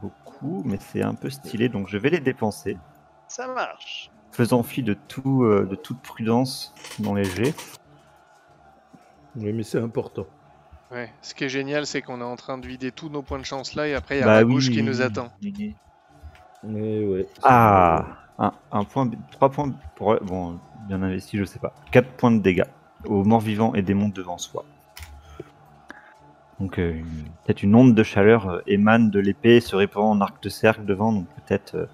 [0.00, 2.76] beaucoup, mais c'est un peu stylé, donc je vais les dépenser,
[3.26, 4.10] Ça marche.
[4.30, 7.54] faisant fi de tout euh, de toute prudence dans les jets.
[9.36, 10.26] Oui mais c'est important.
[10.92, 11.12] Ouais.
[11.20, 13.44] Ce qui est génial, c'est qu'on est en train de vider tous nos points de
[13.44, 14.54] chance là, et après, il y a Bah la oui.
[14.54, 15.28] bouche qui nous attend.
[16.62, 17.26] Mais ouais.
[17.42, 18.06] Ah,
[18.38, 21.74] un, point, trois points pour bon bien investi, je sais pas.
[21.90, 22.64] Quatre points de dégâts
[23.04, 24.64] aux morts vivants et démons devant soi.
[26.60, 27.00] Donc euh,
[27.44, 30.84] peut-être une onde de chaleur euh, émane de l'épée, se répand en arc de cercle
[30.84, 31.86] devant, donc peut-être euh,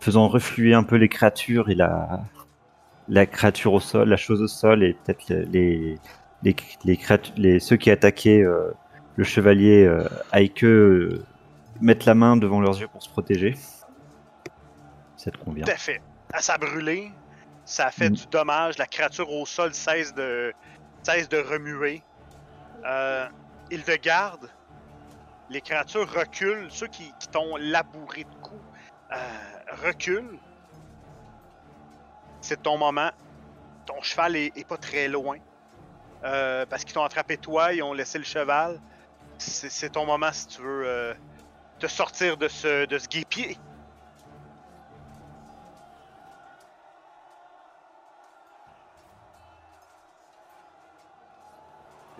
[0.00, 2.20] faisant refluer un peu les créatures et la
[3.08, 5.98] la créature au sol, la chose au sol et peut-être les
[6.42, 6.56] les
[7.36, 8.44] les, ceux qui attaquaient
[9.16, 9.90] le chevalier
[10.32, 10.64] Aike
[11.80, 13.54] mettre la main devant leurs yeux pour se protéger.
[15.18, 15.64] Ça te convient.
[15.64, 16.00] Tout à fait.
[16.38, 17.10] Ça a brûlé,
[17.64, 18.14] ça a fait Mm.
[18.14, 20.54] du dommage, la créature au sol cesse de,
[21.02, 22.02] cesse de remuer.
[22.86, 23.26] Euh,
[23.70, 24.48] il te garde,
[25.50, 28.62] les créatures reculent, ceux qui, qui t'ont labouré de coups
[29.12, 29.16] euh,
[29.82, 30.38] reculent.
[32.40, 33.10] C'est ton moment.
[33.86, 35.38] Ton cheval est, est pas très loin.
[36.24, 38.80] Euh, parce qu'ils t'ont attrapé toi, ils ont laissé le cheval.
[39.38, 41.14] C'est c'est ton moment si tu veux euh,
[41.78, 43.56] te sortir de ce, de ce guépier.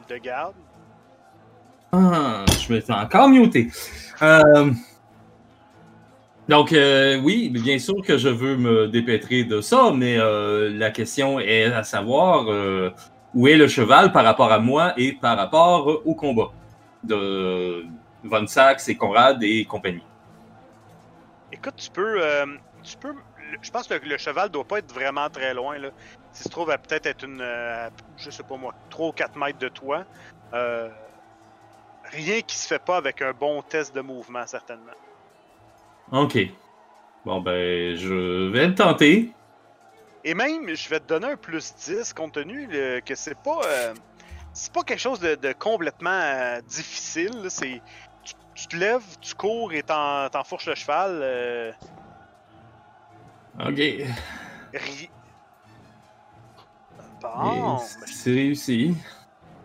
[0.08, 0.54] Te garde.
[1.92, 3.68] Ah, je m'étais encore muté.
[4.22, 4.70] Euh,
[6.48, 10.90] Donc, euh, oui, bien sûr que je veux me dépêtrer de ça, mais euh, la
[10.90, 12.90] question est à savoir euh,
[13.34, 16.52] où est le cheval par rapport à moi et par rapport au combat
[17.04, 17.84] de
[18.24, 20.02] Von Sachs et Conrad et compagnie.
[21.52, 22.18] Écoute, tu peux.
[22.82, 23.14] tu peux.
[23.50, 25.78] Le- Je pense que le, le cheval doit pas être vraiment très loin.
[25.78, 25.90] Là.
[26.32, 27.40] S'il se trouve à peut-être être une.
[27.40, 30.04] euh, je sais pas moi, 3 ou 4 mètres de toi.
[30.54, 30.88] Euh,
[32.04, 34.92] rien qui se fait pas avec un bon test de mouvement, certainement.
[36.12, 36.38] Ok.
[37.24, 39.32] Bon, ben, je vais le tenter.
[40.24, 43.60] Et même, je vais te donner un plus 10 compte tenu le- que c'est pas.
[43.66, 43.94] euh,
[44.52, 47.42] c'est pas quelque chose de, de complètement euh, difficile.
[47.42, 47.50] là.
[47.50, 47.80] C'est.
[48.24, 51.20] Tu, tu te lèves, tu cours et t'en- t'enfourches le cheval.
[53.60, 53.76] Ok.
[53.76, 55.10] ri-
[57.20, 58.94] Bon, C'est réussi.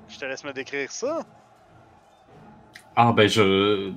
[0.09, 1.19] je te laisse me décrire ça.
[2.95, 3.91] Ah ben je...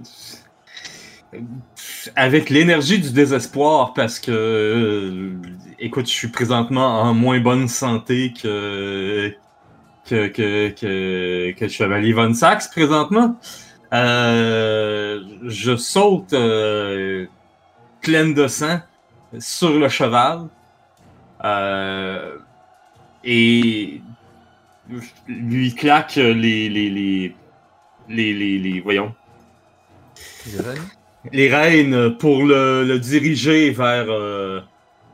[2.14, 5.34] Avec l'énergie du désespoir, parce que, euh,
[5.78, 9.34] écoute, je suis présentement en moins bonne santé que,
[10.06, 13.36] que, que, que, que le chevalier Von Sachs présentement.
[13.92, 17.26] Euh, je saute euh,
[18.02, 18.80] pleine de sang
[19.38, 20.46] sur le cheval
[21.44, 22.38] euh,
[23.24, 24.00] et
[25.26, 27.36] lui claque les, les, les,
[28.08, 29.14] les, les, les- voyons,
[30.46, 30.88] Les reines?
[31.32, 34.60] Les rênes pour le, le diriger vers, euh,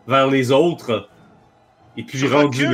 [0.06, 1.08] vers les autres.
[1.96, 2.66] Et puis rendu.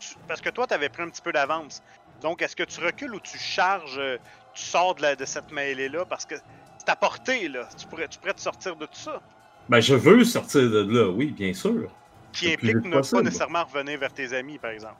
[0.00, 1.80] Tu- Parce que toi, t'avais pris un petit peu d'avance.
[2.22, 4.18] Donc, est-ce que tu recules ou tu charges, euh,
[4.52, 6.04] tu sors de, la- de cette mêlée-là?
[6.06, 6.34] Parce que
[6.78, 7.68] c'est à portée, là.
[7.78, 9.20] Tu pourrais, tu pourrais te sortir de tout ça.
[9.68, 11.90] Ben, je veux sortir de là, oui, bien sûr.
[12.32, 14.96] Qui implique ne pas nécessairement revenir vers tes amis, par exemple.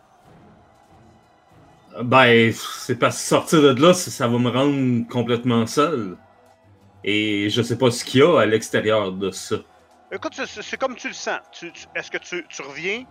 [2.03, 6.17] Ben, c'est parce que sortir de là, ça, va me rendre complètement seul.
[7.05, 9.57] Et je sais pas ce qu'il y a à l'extérieur de ça.
[10.13, 11.39] Écoute, c'est- comme tu le sens.
[11.53, 13.03] Tu, tu- est-ce que tu, tu reviens?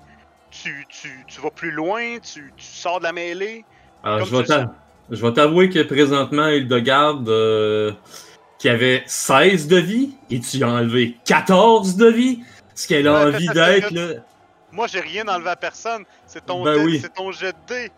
[0.51, 2.19] Tu, tu, tu vas plus loin?
[2.19, 3.65] Tu, tu sors de la mêlée?
[4.03, 4.65] Alors, Comme je vais
[5.11, 7.91] je vais t'avouer que présentement, Hildegarde, euh,
[8.57, 12.43] qui avait 16 de vie, et tu as enlevé 14 de vie,
[12.73, 14.07] ce qu'elle a Ouais, envie d'être, là.
[14.71, 16.03] Moi, j'ai rien enlevé à personne.
[16.25, 16.99] C'est ton, Ben oui.
[17.01, 17.91] c'est ton jet de dé.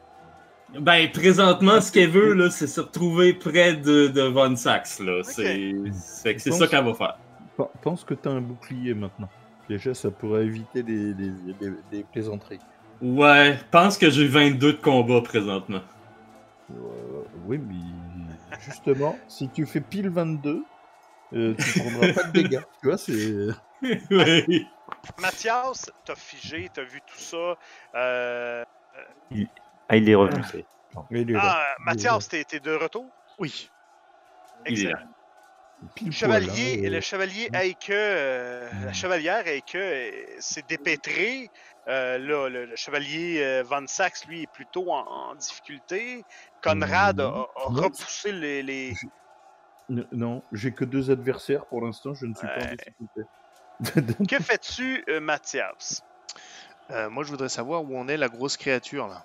[0.80, 5.22] Ben, présentement, ce qu'elle veut, là, c'est se retrouver près de, de Von Sachs, là.
[5.24, 7.18] Que c'est ça qu'elle va faire.
[7.56, 9.30] Pen- Pense que t'as un bouclier maintenant.
[9.70, 11.30] Déjà, ça pourrait éviter des, des,
[11.60, 12.60] des- des plaisanteries.
[13.02, 15.82] Ouais, pense que j'ai 22 de combat présentement.
[16.72, 16.76] Euh,
[17.48, 17.76] oui, mais
[18.68, 20.64] justement, si tu fais pile 22,
[21.34, 22.62] euh, tu prendras pas de dégâts.
[22.82, 23.48] Tu vois, c'est.
[24.12, 24.68] oui.
[25.20, 27.58] Mathias, t'as figé, t'as vu tout ça.
[27.96, 28.64] Euh,
[29.90, 30.42] Ah, il est revenu.
[31.12, 31.36] Il est.
[31.38, 33.06] Ah, Mathias, t'es t'es de retour?
[33.40, 33.70] Oui.
[34.66, 35.08] Il Excellent.
[36.04, 41.52] Le chevalier, hein, euh, le chevalier Aike, euh, la chevalière Aike euh, s'est dépêtrée.
[41.88, 46.26] Euh, là, le, le chevalier euh, Van Sachs, lui, est plutôt en, en difficulté.
[46.62, 47.48] Conrad a, Non.
[47.58, 48.94] repoussé les.
[49.90, 53.22] Non, j'ai que deux adversaires pour l'instant, je ne suis pas en difficulté.
[54.28, 56.04] Que fais-tu, euh, Mathias?
[56.90, 59.24] Euh, moi, je voudrais savoir où en est la grosse créature là.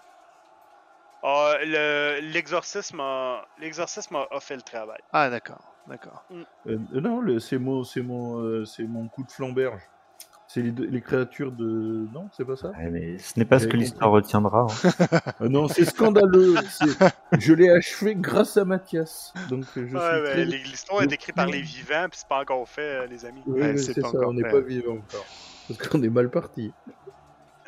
[1.24, 5.00] Ah, le- L'exorcisme a, l'exorcisme a, a fait le travail.
[5.12, 6.24] Ah, d'accord, d'accord.
[6.66, 9.80] Euh, non, le- c'est mon, c'est mon, euh, c'est mon coup de flamberge.
[10.54, 12.06] C'est les, deux- les créatures de.
[12.12, 12.68] Non, c'est pas ça?
[12.72, 14.66] Ouais, mais ce n'est pas ce que l'histoire retiendra.
[14.68, 14.90] hein.
[15.40, 16.56] Ah Non, c'est scandaleux.
[17.38, 19.32] Je l'ai achevé grâce à Mathias.
[19.48, 22.68] Donc je suis Ouais, très- L'histoire est écrite par les vivants, puis c'est pas encore
[22.68, 23.40] fait, euh, les amis.
[23.46, 25.24] Oui, Ouais, oui, c'est ça, encore on n'est pas vivant encore.
[25.68, 26.74] Parce qu'on est mal parti.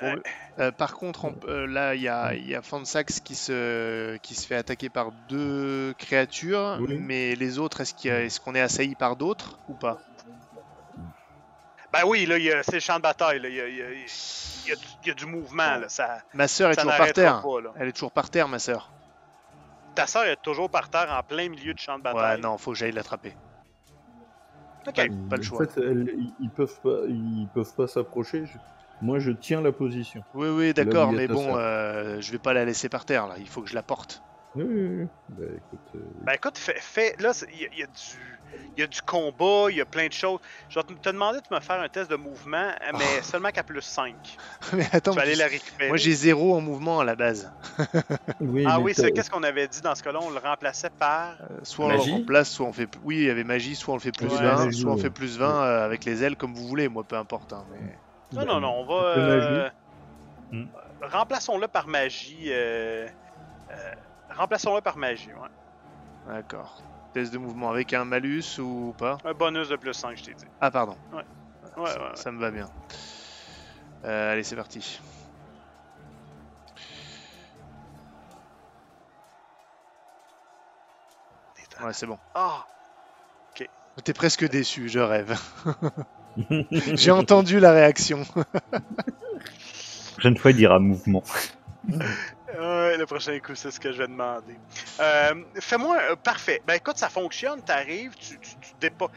[0.02, 0.16] Ouais.
[0.58, 4.16] Euh, par contre, on- euh, là, il y a, il y a Fansax qui se,
[4.18, 6.98] qui se fait attaquer par deux créatures, Oui.
[7.00, 10.00] mais les autres, est-ce qu'il y a- est-ce qu'on est assailli par d'autres ou pas?
[11.94, 13.38] Ben oui, là, il y a- c'est le champ de bataille.
[13.40, 13.48] Là.
[13.48, 15.76] Il, y a, il y a- il y a du, il y a du mouvement.
[15.76, 15.88] Là.
[15.88, 17.40] Ça, Ma sœur est ça toujours par terre.
[17.42, 17.72] pas.
[17.76, 18.90] Elle est toujours par terre, ma sœur.
[19.94, 22.40] ta sœur est toujours par terre en plein milieu du champ de Ouais, bataille.
[22.40, 23.36] non, faut que j'aille l'attraper.
[24.86, 24.94] Ok.
[24.96, 25.66] Pas, pas le En choix.
[25.66, 28.44] fait, elles- ils- peuvent pas, ils peuvent pas s'approcher.
[28.46, 28.58] Je-
[29.00, 30.22] Moi, je tiens la position.
[30.34, 33.34] Oui, oui, d'accord, mais bon, euh, je vais pas la laisser par terre là.
[33.38, 34.22] Il faut que je la porte.
[34.56, 35.06] Oui, oui, oui.
[35.30, 37.92] Bah, écoute, euh, Ben écoute, fais, fais- là, y, il y a du.
[38.76, 40.40] Il y a du combat, il y a plein de choses.
[40.68, 43.80] Je vais te demander de me faire un test de mouvement, mais seulement qu'à plus
[43.82, 44.14] 5.
[44.72, 45.88] mais attends, tu vas aller la récupérer.
[45.88, 47.52] moi j'ai zéro en mouvement à la base.
[48.40, 50.18] oui, Ah oui, c'est qu'est-ce qu'on avait dit dans ce cas-là?
[50.22, 51.36] On le remplaçait par.
[51.40, 52.88] Euh, soit on le remplace, soit on fait.
[53.04, 54.96] Oui, il y avait magie, soit on le fait plus Ouais, 20, magie, soit on
[54.96, 56.88] fait plus 20 euh, avec les ailes comme vous voulez.
[56.88, 57.52] Moi, peu importe.
[57.52, 57.96] hein, mais...
[58.32, 58.94] Non, non, non, on va.
[59.16, 59.70] Euh.
[60.50, 60.66] Hmm.
[61.02, 62.46] Remplaçons-le par magie.
[62.48, 63.06] euh,
[63.70, 63.92] euh,
[64.36, 66.34] Remplaçons-le par magie, ouais.
[66.34, 66.82] D'accord.
[67.14, 70.34] Test de mouvement avec un malus ou pas Un bonus de plus 5, je t'ai
[70.34, 70.46] dit.
[70.60, 70.96] Ah, pardon.
[71.12, 71.22] Ouais,
[71.62, 72.16] ça, ouais, ouais.
[72.16, 72.68] ça me va bien.
[74.04, 75.00] Euh, allez, c'est parti.
[81.80, 82.18] Ouais, c'est bon.
[82.34, 82.66] Ah!
[84.02, 85.38] T'es presque déçu, je rêve.
[86.72, 88.24] J'ai entendu la réaction.
[90.14, 91.22] prochaine fois, il dira mouvement.
[92.94, 94.60] Ouais, le prochain coup, c'est ce que je vais demander.
[95.00, 96.00] Euh, Fais-moi.
[96.12, 96.60] euh, parfait.
[96.64, 97.60] Ben écoute, ça fonctionne.
[97.64, 99.10] T'arrives, tu, tu, tu, dépo-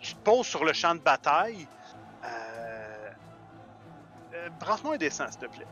[0.00, 1.68] tu, te poses sur le champ de bataille.
[2.24, 3.10] Euh...
[4.34, 5.68] euh, Brasse-moi un dessin, s'il te plaît.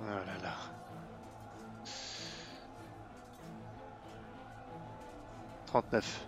[0.00, 0.56] Oh là là.
[5.66, 6.26] Trente-neuf.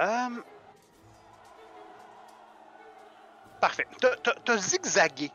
[0.00, 0.42] Euh...
[3.64, 3.86] Parfait.
[4.44, 5.30] T'as- zigzagué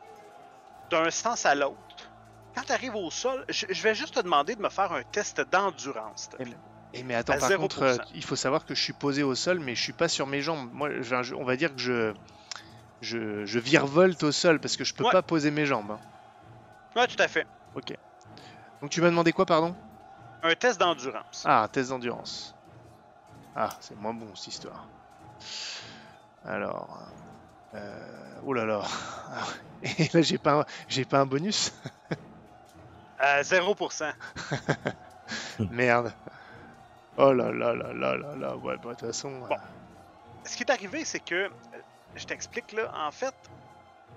[0.90, 1.76] d'un sens à l'autre.
[2.54, 5.02] Quand tu arrives au sol, je, je vais juste te demander de me faire un
[5.02, 6.22] test d'endurance.
[6.22, 6.56] s'il te plaît.
[6.94, 7.56] Et mais attends, par 0%.
[7.58, 10.06] contre, euh, il faut savoir que je suis posé au sol, mais je suis pas
[10.08, 10.70] sur mes jambes.
[10.72, 12.14] Moi, je- on va dire que je,
[13.00, 15.10] je, je virevolte au sol parce que je peux Ouais.
[15.12, 15.90] pas poser mes jambes.
[15.90, 16.00] hein.
[16.94, 17.46] Ouais, tout à fait.
[18.80, 19.74] Donc tu m'as demandé quoi, pardon?
[20.44, 21.42] Un test d'endurance.
[21.46, 22.54] Ah, test d'endurance.
[23.56, 24.86] Ah, c'est moins bon cette histoire.
[26.44, 27.29] Alors, euh,
[27.72, 28.82] oh là là.
[29.82, 31.72] Et là, j'ai pas, un- j'ai pas un bonus.
[33.18, 34.12] À 0%.
[35.70, 36.12] Merde.
[37.16, 38.56] Oh là là là là là là.
[38.56, 39.40] Ouais, bah, de toute façon.
[39.40, 39.54] Bon.
[39.54, 39.56] euh,
[40.46, 41.50] Ce qui est arrivé, c'est que, euh,
[42.14, 43.34] je t'explique là, en fait,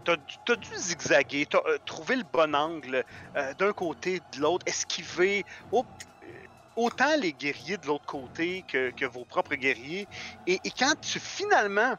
[0.03, 3.03] t'as as dû zigzaguer, t'as euh, trouvé le bon angle
[3.37, 5.85] euh, d'un côté, de l'autre, esquiver au-
[6.23, 6.43] euh,
[6.75, 10.07] autant les guerriers de l'autre côté que, que vos propres guerriers.
[10.45, 11.95] Et, et quand tu finalement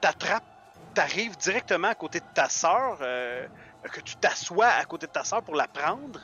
[0.00, 0.44] t'attrapes,
[0.94, 3.46] t'arrives directement à côté de ta sœur, euh,
[3.92, 6.20] que tu t'assois à côté de ta sœur pour la prendre,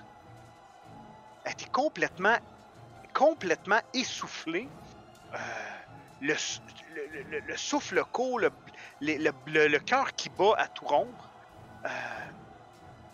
[1.45, 2.37] elle était complètement,
[3.13, 4.69] complètement essoufflée.
[5.35, 5.39] Euh,
[6.23, 11.31] le, souffle court, le cœur qui bat à tout rompre.
[11.85, 11.89] Euh,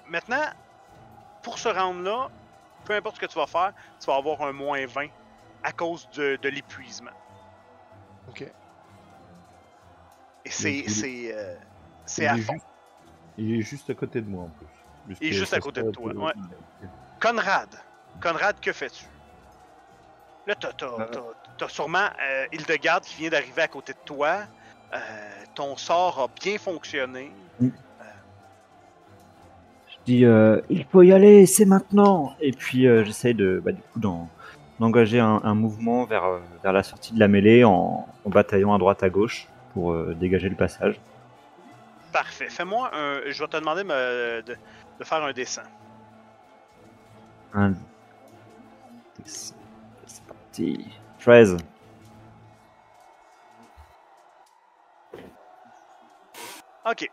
[0.08, 0.44] maintenant,
[1.42, 2.28] pour se rendre là,
[2.84, 5.08] peu importe ce que tu vas faire, tu vas avoir un moins 20
[5.62, 7.12] à cause de, de l'épuisement.
[8.28, 8.44] Ok.
[10.46, 10.84] Et c'est
[12.04, 12.52] c'est euh, à est fond.
[12.54, 12.66] juste-
[13.38, 15.16] Il est juste à côté de moi en plus.
[15.20, 16.32] Il est juste à côté de toi, ouais.
[17.20, 17.68] Conrad,
[18.22, 19.04] Conrad, que fais-tu?
[20.46, 21.06] Là, t'as, t'as, Euh.
[21.58, 24.38] t'as- sûrement euh, Hildegarde qui vient d'arriver à côté de toi.
[24.94, 24.98] Euh,
[25.54, 27.32] ton sort a bien fonctionné.
[27.60, 27.68] Je
[30.04, 32.34] dis, euh, il faut y aller, c'est maintenant.
[32.40, 34.28] Et puis euh, j'essaye de, bah, du coup, d'en-
[34.78, 38.78] d'engager un, un mouvement vers, vers la sortie de la mêlée en, en bataillant à
[38.78, 40.98] droite à gauche pour euh, dégager le passage.
[42.10, 42.48] Parfait.
[42.48, 43.20] Fais-moi un.
[43.30, 44.56] Je vais te demander me- de,
[44.98, 45.64] de faire un dessin.
[47.52, 47.74] Un...
[49.26, 49.54] C'est
[50.06, 50.88] c'est parti.
[51.18, 51.58] 13.
[56.86, 57.10] Ok.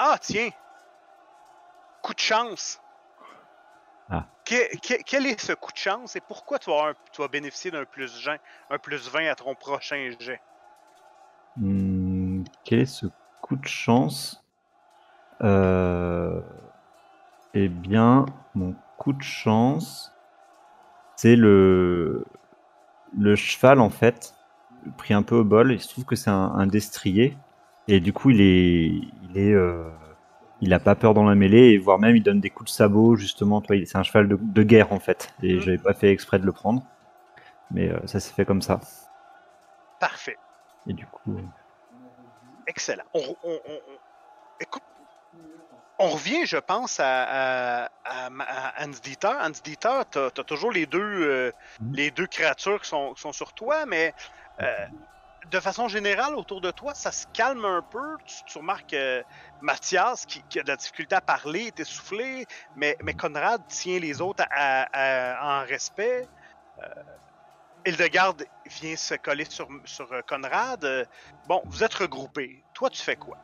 [0.00, 0.50] Ah, tiens!
[2.02, 2.81] Coup de chance!
[4.44, 6.94] Que- que- quel est ce coup de chance et pourquoi tu vas, un-
[7.70, 8.38] d'un plus 20,
[8.70, 10.40] un plus 20 à ton prochain jet?
[11.56, 13.06] Hmm, quel est ce
[13.40, 14.42] coup de chance?
[15.42, 16.40] Euh,
[17.54, 18.24] Eh bien,
[18.54, 20.10] mon coup de chance,
[21.16, 21.36] c'est
[23.16, 24.34] le cheval en fait,
[24.96, 25.72] pris un peu au bol.
[25.72, 27.36] Il se trouve que c'est un, destrier
[27.88, 28.86] et du coup il est
[29.22, 29.90] il est euh,
[30.62, 32.74] il a pas peur dans la mêlée et voire même il donne des coups de
[32.74, 33.60] sabot justement.
[33.60, 35.60] Toi, c'est un cheval de, de guerre en fait et Mhm.
[35.60, 36.86] j'avais pas fait exprès de le prendre,
[37.70, 38.80] mais euh, ça s'est fait comme ça.
[39.98, 40.36] Parfait.
[40.86, 41.36] Et du coup.
[41.36, 41.42] euh,
[42.66, 43.04] Excellent.
[43.12, 43.98] On, on- on- on-
[44.60, 44.82] écoute,
[45.98, 49.28] on revient, je pense, à, à, à, Hans Dieter.
[49.40, 51.94] Hans Dieter, t'as as toujours les deux, euh, Mhm.
[51.94, 54.14] les deux créatures qui sont, qui sont sur toi, mais
[55.50, 58.16] de façon générale, autour de toi, ça se calme un peu.
[58.46, 59.24] Tu, remarques que
[59.60, 64.44] Mathias, qui, a de la difficulté à parler, est essoufflé, mais, Conrad tient les autres
[64.50, 66.28] à- en respect.
[66.82, 67.02] Euh,
[67.84, 69.68] vient se coller sur,
[70.12, 70.84] euh, Conrad.
[70.84, 71.04] Euh,
[71.48, 72.62] Bon, vous êtes regroupés.
[72.72, 73.36] Toi, tu fais quoi?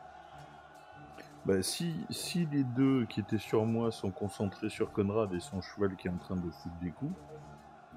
[1.45, 5.61] Bah, si, si les deux qui étaient sur moi sont concentrés sur Conrad et son
[5.61, 7.15] cheval qui est en train de foutre des coups,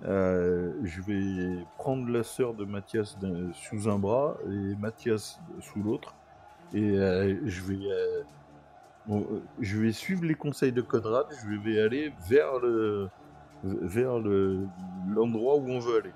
[0.04, 3.16] euh, je vais prendre la sœur de Mathias
[3.54, 6.14] sous un bras et Mathias sous l'autre.
[6.74, 7.86] Et euh, je vais.
[7.86, 8.22] euh,
[9.06, 9.26] bon,
[9.60, 13.08] je vais suivre les conseils de Conrad, je vais aller vers le
[13.62, 14.66] vers le
[15.08, 16.12] l'endroit où on veut aller.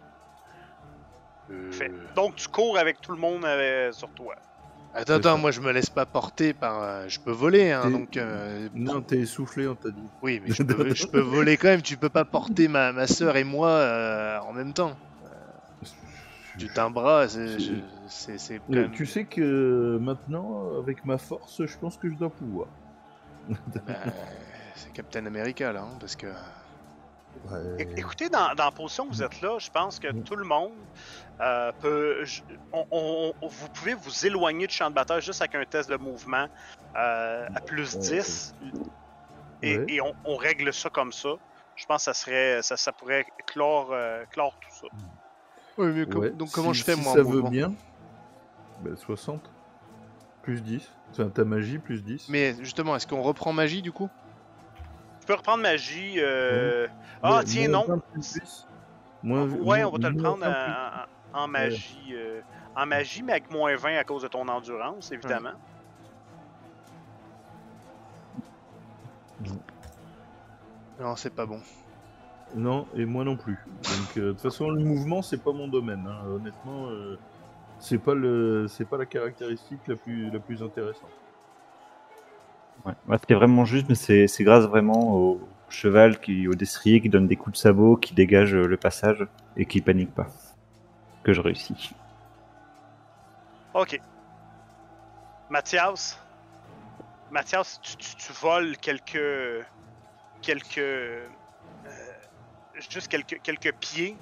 [1.70, 1.92] Fait.
[2.16, 3.46] Donc, tu cours avec tout le monde
[3.92, 4.34] sur toi.
[4.96, 6.82] Attends, attends, moi je me laisse pas porter par.
[6.82, 8.16] euh, je peux voler, hein, donc.
[8.16, 10.00] euh, Non, t'es essoufflé, on t'a dit.
[10.22, 11.82] Oui, mais je peux, je peux voler quand même.
[11.82, 14.96] Tu peux pas porter ma, ma soeur et moi euh, en même temps.
[16.58, 18.90] Tu t'as un bras, c'est même.
[18.92, 22.68] Tu sais que maintenant, avec ma force, je pense que je dois pouvoir.
[23.86, 23.94] Bah,
[24.74, 26.26] c'est Captain America là, hein, parce que.
[27.50, 27.86] Ouais.
[27.96, 30.22] Écoutez, dans, dans la position où vous êtes là, je pense que Mm.
[30.24, 30.72] tout le monde
[31.40, 32.24] euh, peut.
[32.24, 35.64] je- on- on- on- vous pouvez vous éloigner du champ de bataille juste avec un
[35.64, 36.46] test de mouvement
[36.96, 38.00] euh, à plus Ouais.
[38.00, 38.54] 10.
[39.62, 39.84] Et, Ouais.
[39.88, 41.30] et on, on règle ça comme ça.
[41.76, 42.62] Je pense que ça serait.
[42.62, 44.86] Ça, ça pourrait clore, euh, clore tout ça.
[45.78, 47.74] Oui, mais com- Ouais, donc comment si- je fais si moi ça veut bien.
[48.82, 49.42] Bah, 60.
[50.42, 50.90] Plus 10.
[51.10, 52.28] Enfin, ta magie, plus 10.
[52.30, 54.08] Mais justement, est-ce qu'on reprend magie du coup?
[55.26, 56.14] Peux reprendre magie.
[56.18, 56.86] euh,
[57.22, 57.94] Ah, tiens, moins non.
[57.94, 58.66] 20 plus 10.
[59.22, 60.72] Moins- Ouais, on va te le prendre 20 plus-
[61.34, 62.12] en, en- en magie.
[62.14, 62.40] euh,
[62.74, 65.52] en magie, mais avec moins 20 à cause de ton endurance, évidemment.
[71.00, 71.60] Non, c'est pas bon.
[72.54, 73.58] Non, et moi non plus.
[73.82, 76.06] Donc, euh, de toute façon, le mouvement, c'est pas mon domaine.
[76.08, 76.26] hein.
[76.28, 77.18] Honnêtement, euh,
[77.78, 81.10] c'est pas le, c'est pas la caractéristique la plus, la plus intéressante.
[82.86, 83.18] Ouais.
[83.20, 83.94] C'était vraiment juste, mais
[84.28, 88.14] c'est grâce vraiment au cheval, qui, au destrier qui donne des coups de sabot, qui
[88.14, 89.26] dégage euh, le passage
[89.56, 90.28] et qui panique pas.
[91.24, 91.92] Que je réussis.
[93.74, 94.00] Ok.
[95.50, 96.18] Mathias?
[97.30, 99.66] Mathias, tu, tu- tu voles quelques.
[100.42, 100.78] quelques.
[100.78, 101.26] euh,
[102.90, 104.16] juste quelques, quelques pieds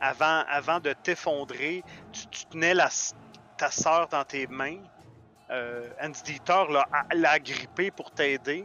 [0.00, 1.82] avant, avant de t'effondrer.
[2.12, 2.88] Tu, tu tenais la,
[3.56, 4.76] ta sœur dans tes mains.
[5.50, 6.64] Euh, Hans Dieter
[7.12, 8.64] l'a agrippé pour t'aider.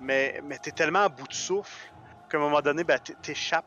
[0.00, 1.92] Mais, mais t'es tellement à bout de souffle
[2.30, 3.64] qu'à un moment donné, ben, t'échappes.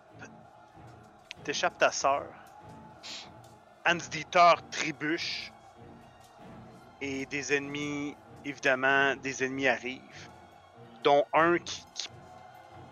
[1.43, 2.25] T'échappes ta sœur.
[3.85, 5.51] Hans Dieter trébuche.
[7.01, 10.29] Et des ennemis, évidemment, des ennemis arrivent.
[11.03, 12.09] Dont un qui, qui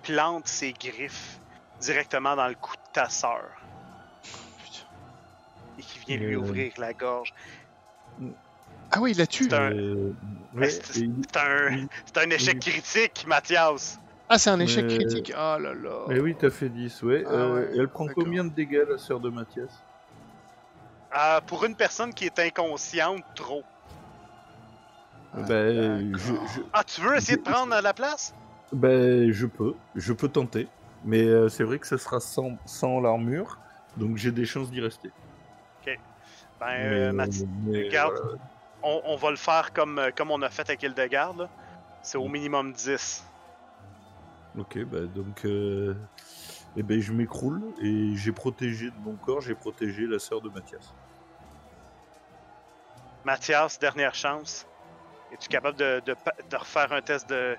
[0.04, 1.40] plante ses griffes
[1.82, 3.50] directement dans le cou de ta sœur.
[5.78, 6.40] Et qui vient lui Euh.
[6.40, 7.34] ouvrir la gorge.
[8.92, 10.14] Ah oui, il la tue C'est un- Euh,
[10.56, 10.70] ouais,
[12.16, 14.00] un, échec critique, Mathias.
[14.30, 15.32] Ah, c'est un échec Mais- critique.
[15.36, 16.06] Oh là là.
[16.08, 17.24] mais oui, t'as fait 10, ouais.
[17.28, 19.70] Ah Euh, elle prend combien de dégâts, la sœur de Mathias?
[21.18, 23.64] Euh, pour une personne qui est inconsciente, trop.
[25.34, 26.48] Ah, Ben, je, d'accord.
[26.56, 28.34] je, Ah, tu veux essayer de prendre la place?
[28.74, 30.68] ben, je peux, je peux tenter.
[31.06, 33.60] Mais euh, c'est vrai que ça sera sans, sans l'armure,
[33.98, 35.12] donc j'ai des chances d'y rester.
[36.60, 38.16] Ben, euh, Mais- Mathi- mais, regarde.
[38.20, 38.38] voilà.
[38.84, 41.50] On, on va le faire comme, euh, comme on a fait avec Hildegarde.
[42.02, 43.24] C'est au minimum 10.
[44.58, 45.94] Ok, bah donc, euh,
[46.76, 50.50] eh ben, je m'écroule et j'ai protégé de mon corps, j'ai protégé la sœur de
[50.50, 50.94] Mathias.
[53.26, 54.66] Mathias, dernière chance.
[55.32, 57.58] Es-tu capable de, de refaire un test de,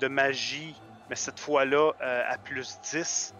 [0.00, 3.34] de magie, mais cette fois-là euh, à plus 10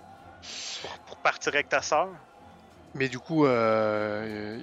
[0.83, 2.09] pour, pour partir avec ta sœur?
[2.95, 4.61] Mais du coup, euh,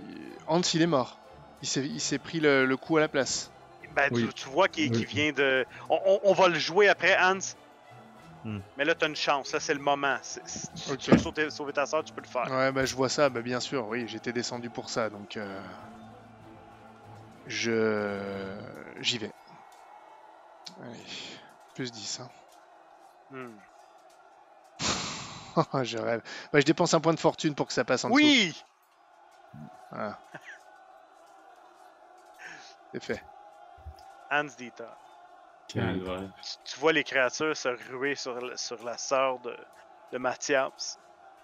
[0.48, 1.18] Hans, il est mort.
[1.62, 3.50] Il s'est, pris le, le coup à la place.
[3.96, 4.28] Ben, Oui.
[4.28, 5.06] tu, tu vois qu'il Oui.
[5.06, 5.66] vient de.
[5.90, 7.40] On, on- on va le jouer après, Hans.
[8.44, 8.60] Hmm.
[8.78, 9.52] Mais là, t'as une chance.
[9.54, 10.18] Là, c'est le moment.
[10.22, 12.50] Si tu veux sauver, sauver ta soeur, tu peux le faire.
[12.52, 15.60] Ouais, bah je vois ça, bah bien sûr, oui, j'étais descendu pour ça, donc euh,
[17.48, 18.56] je
[19.00, 19.32] j'y vais.
[20.84, 21.04] Allez,
[21.74, 22.20] plus 10.
[22.22, 22.30] Hein.
[23.32, 23.58] Hmm.
[25.84, 26.22] je rêve.
[26.54, 28.20] Bah, je dépense un point de fortune pour que ça passe en dessous.
[28.20, 28.64] Oui!
[29.92, 30.20] Voilà.
[32.94, 33.24] C'est fait.
[34.32, 34.86] Hans Dieter.
[35.68, 36.32] Calvaire.
[36.42, 39.56] Tu, tu vois les créatures se ruer sur, la- sur la sœur de,
[40.14, 40.98] de Mathias.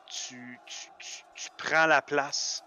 [0.08, 2.64] Tu, tu, tu, tu prends la place.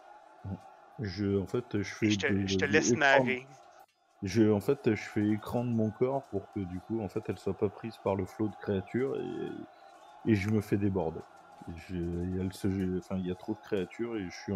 [0.99, 2.11] Je, en fait, je fais.
[2.11, 3.47] Je te, de- je te de- laisse narrer.
[4.23, 7.21] Je, en fait, je fais écran de mon corps pour que du coup, en fait,
[7.29, 9.51] elle soit pas prise par le flot de créatures et,
[10.31, 11.21] et je me fais déborder.
[11.69, 14.53] Et je- et elle se, enfin, il y a trop de créatures et je suis,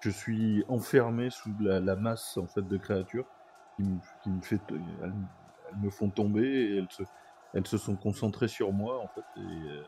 [0.00, 3.26] je suis enfermé sous la, la masse en fait de créatures
[3.74, 5.14] qui me, qui me fait, elles,
[5.68, 7.02] elles me font tomber et elles se,
[7.52, 9.86] elles se sont concentrées sur moi en fait, et, euh,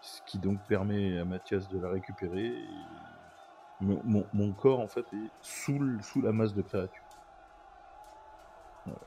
[0.00, 2.46] ce qui donc permet à Mathias de la récupérer.
[2.46, 2.88] et
[3.80, 7.04] mon, mon- mon corps en fait est sous, le- sous la masse de créatures.
[8.84, 9.00] Voilà.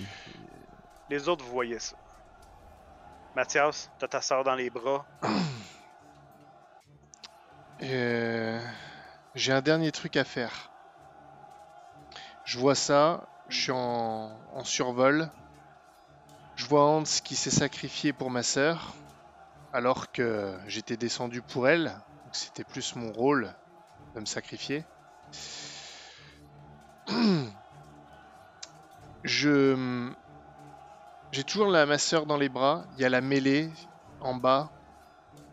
[0.00, 0.68] Et c'est-
[1.10, 1.96] Les autres, vous voyez ça.
[3.34, 5.06] Mathias, t'as ta soeur dans les bras.
[7.82, 8.60] Euh,
[9.34, 10.71] J'ai un dernier truc à faire.
[12.44, 14.30] Je vois ça, je suis en,
[14.64, 15.30] survol.
[16.56, 18.94] Je vois Hans qui s'est sacrifié pour ma sœur,
[19.72, 21.92] alors que j'étais descendu pour elle.
[22.32, 23.54] C'était plus mon rôle
[24.14, 24.84] de me sacrifier.
[29.24, 30.12] Je
[31.32, 32.84] j'ai toujours la, ma sœur dans les bras.
[32.96, 33.70] Il y a la mêlée
[34.20, 34.70] en bas.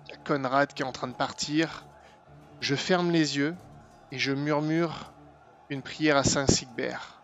[0.06, 1.86] Il y a Conrad qui est en train de partir.
[2.60, 3.56] Je ferme les yeux
[4.12, 5.14] et je murmure
[5.70, 7.22] une prière à Saint Sigbert.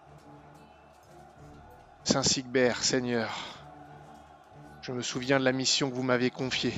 [2.03, 3.35] Saint Sigbert, Seigneur,
[4.83, 6.75] je me souviens de la mission que vous m'avez confiée.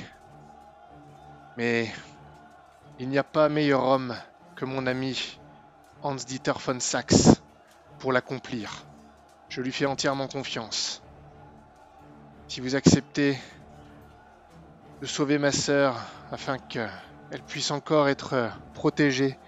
[1.58, 1.92] Mais
[2.98, 4.16] il n'y a pas meilleur homme
[4.56, 5.38] que mon ami
[6.02, 7.38] Hans-Dieter von Sachs
[7.98, 8.86] pour l'accomplir.
[9.50, 11.02] Je lui fais entièrement confiance.
[12.46, 13.36] Si vous acceptez
[15.02, 16.00] de sauver ma sœur
[16.32, 19.38] afin qu'elle puisse encore être protégée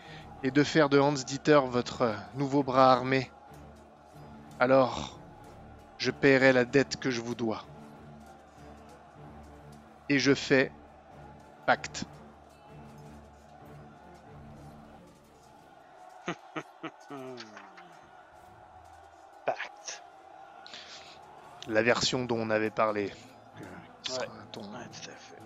[0.42, 3.30] et de faire de Hans Dieter votre nouveau bras armé,
[4.58, 5.18] alors
[5.98, 7.64] je paierai la dette que je vous dois.
[10.08, 10.72] Et je fais
[11.66, 12.04] pacte.
[19.46, 20.02] Pacte.
[21.68, 23.10] La version dont on avait parlé.
[23.56, 23.64] que-
[24.02, 24.18] qui Ouais.
[24.18, 25.36] sera ton- Ouais, tout à fait.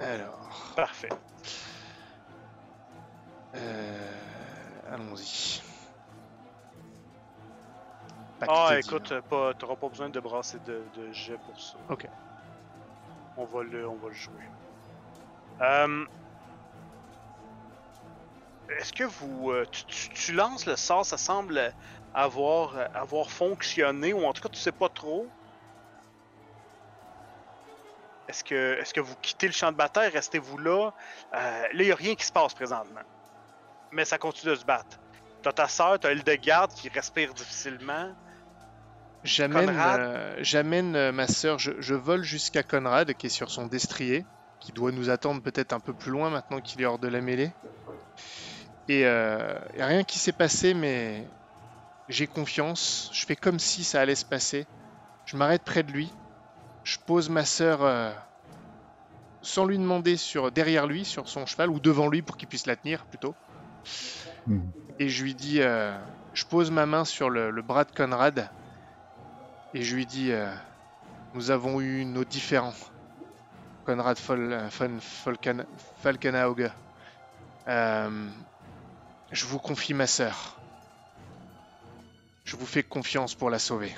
[0.00, 1.08] Alors, Parfait.
[3.56, 5.62] Euh, allons-y.
[8.46, 11.78] Ah, écoute, euh, pas, t'auras pas besoin de brasser de, de jet pour ça.
[11.88, 12.06] Ok.
[13.36, 14.42] On va le, on va le jouer.
[15.60, 16.04] Euh,
[18.78, 21.72] Est-ce que vous, tu, tu- tu lances le sort, ça semble
[22.12, 25.32] avoir, avoir fonctionné, ou en tout cas tu sais pas trop?
[28.26, 30.92] Est-ce que, vous quittez le champ de bataille, restez-vous là?
[31.34, 33.02] Euh, là, il n'y a rien qui se passe présentement.
[33.94, 34.98] Mais ça continue de se battre.
[35.42, 38.12] T'as ta soeur, t'as Hildegarde qui respire difficilement.
[39.22, 43.66] J'amène, euh, j'amène euh, ma sœur, je, je vole jusqu'à Conrad qui est sur son
[43.66, 44.26] destrier,
[44.60, 47.22] qui doit nous attendre peut-être un peu plus loin maintenant qu'il est hors de la
[47.22, 47.52] mêlée.
[48.88, 51.26] Et euh, y a rien qui s'est passé, mais
[52.08, 53.10] j'ai confiance.
[53.12, 54.66] Je fais comme si ça allait se passer.
[55.24, 56.12] Je m'arrête près de lui.
[56.82, 58.12] Je pose ma sœur euh,
[59.40, 62.66] sans lui demander sur derrière lui, sur son cheval ou devant lui pour qu'il puisse
[62.66, 63.34] la tenir plutôt.
[64.46, 64.70] Mhm.
[64.98, 65.96] Et je lui dis, euh,
[66.34, 68.48] je pose ma main sur le, bras de Conrad
[69.72, 70.52] et je lui dis, euh,
[71.34, 72.74] nous avons eu nos différends.
[73.84, 75.66] Conrad von Falken-
[76.02, 76.70] Falkenauge.
[77.68, 78.28] Euh,
[79.32, 80.56] je vous confie ma sœur.
[82.44, 83.94] Je vous fais confiance pour la sauver.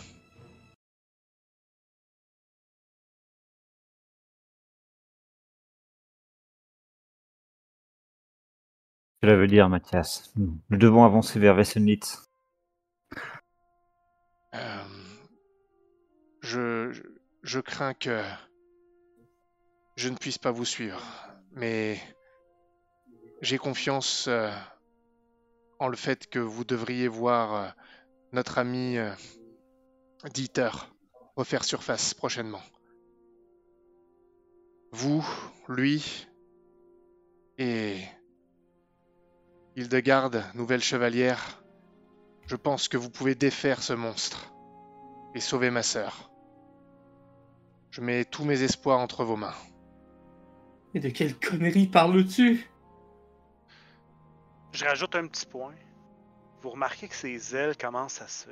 [9.34, 12.22] Veut dire, Mathias, nous devons avancer vers Wessenlitz.
[14.54, 14.84] Euh,
[16.42, 18.22] je crains que
[19.96, 21.02] je ne puisse pas vous suivre,
[21.52, 21.98] mais
[23.40, 24.50] j'ai confiance euh,
[25.78, 27.68] en le fait que vous devriez voir euh,
[28.32, 29.10] notre ami euh,
[30.32, 30.70] Dieter
[31.36, 32.62] refaire surface prochainement.
[34.92, 35.26] Vous,
[35.68, 36.26] lui
[37.58, 38.00] et
[39.76, 41.60] Hildegarde, nouvelle chevalière,
[42.46, 44.50] je pense que vous pouvez défaire ce monstre
[45.34, 46.30] et sauver ma sœur.
[47.90, 49.54] Je mets tous mes espoirs entre vos mains.
[50.94, 52.70] Et de quelle connerie parles-tu?
[54.72, 55.74] Je rajoute un petit point.
[56.62, 58.48] Vous remarquez que ses ailes commencent à se,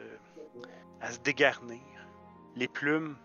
[1.01, 1.81] à se dégarnir.
[2.55, 3.17] Les plumes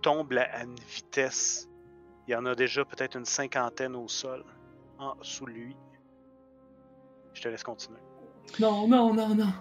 [0.00, 1.68] tombent à à une vitesse.
[2.26, 4.46] Il y en a déjà peut-être une cinquantaine au sol,
[4.98, 5.76] en sous lui.
[7.34, 8.00] Je te laisse continuer.
[8.60, 9.52] Non, non, non, non.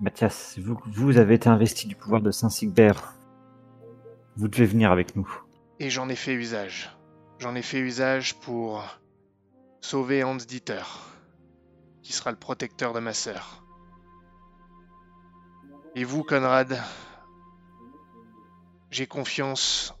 [0.00, 3.14] Mathias, vous, vous avez été investi du pouvoir de Saint-Sigbert.
[4.36, 5.28] Vous devez venir avec nous.
[5.78, 6.90] Et j'en ai fait usage.
[7.38, 8.82] J'en ai fait usage pour
[9.80, 10.82] sauver Hans Dieter,
[12.02, 13.62] qui sera le protecteur de ma sœur.
[15.94, 16.78] Et vous, Conrad,
[18.90, 19.94] j'ai confiance.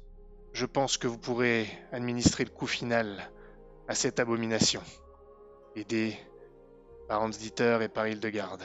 [0.52, 3.30] Je pense que vous pourrez administrer le coup final
[3.88, 4.82] à cette abomination.
[5.74, 6.16] aidé
[7.08, 8.64] par Hans Dieter et par Hildegarde.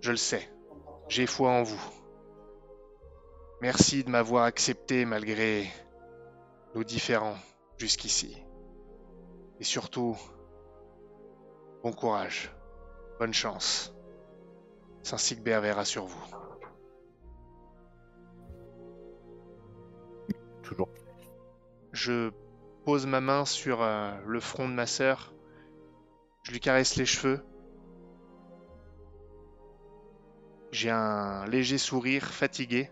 [0.00, 0.48] Je le sais,
[1.08, 1.80] j'ai foi en vous.
[3.60, 5.68] Merci de m'avoir accepté malgré
[6.74, 7.36] nos différends
[7.76, 8.36] jusqu'ici.
[9.58, 10.16] Et surtout,
[11.82, 12.52] bon courage,
[13.18, 13.92] bonne chance.
[15.02, 16.24] Saint-Sigbert verra sur vous.
[20.62, 20.88] Toujours.
[21.92, 22.30] Je
[22.84, 25.32] pose ma main sur euh, le front de ma sœur.
[26.48, 27.44] Je lui caresse les cheveux.
[30.72, 32.90] J'ai un léger sourire fatigué.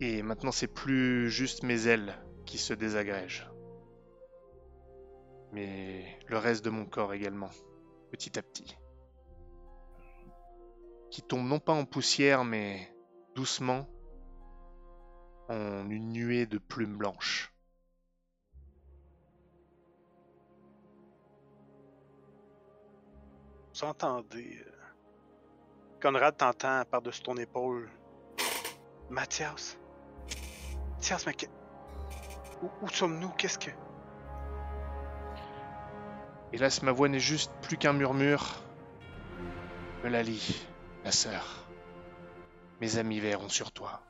[0.00, 3.48] Et maintenant, c'est plus juste mes ailes qui se désagrègent.
[5.52, 7.50] Mais le reste de mon corps également,
[8.10, 8.76] petit à petit.
[11.12, 12.92] Qui tombe non pas en poussière, mais
[13.36, 13.88] doucement
[15.48, 17.54] en une nuée de plumes blanches.
[23.78, 24.58] Vous entendez.
[24.66, 24.70] euh,
[26.02, 27.88] Conrad t'entend par-dessus ton épaule.
[29.08, 29.78] Mathias?
[30.96, 31.34] Mathias, mais
[32.60, 33.28] Où, où sommes-nous?
[33.30, 33.70] Qu'est-ce que.
[36.52, 38.64] Hélas, ma voix n'est juste plus qu'un murmure.
[40.04, 40.66] Eulalie,
[41.04, 41.68] ma sœur,
[42.80, 44.00] mes amis verront sur toi.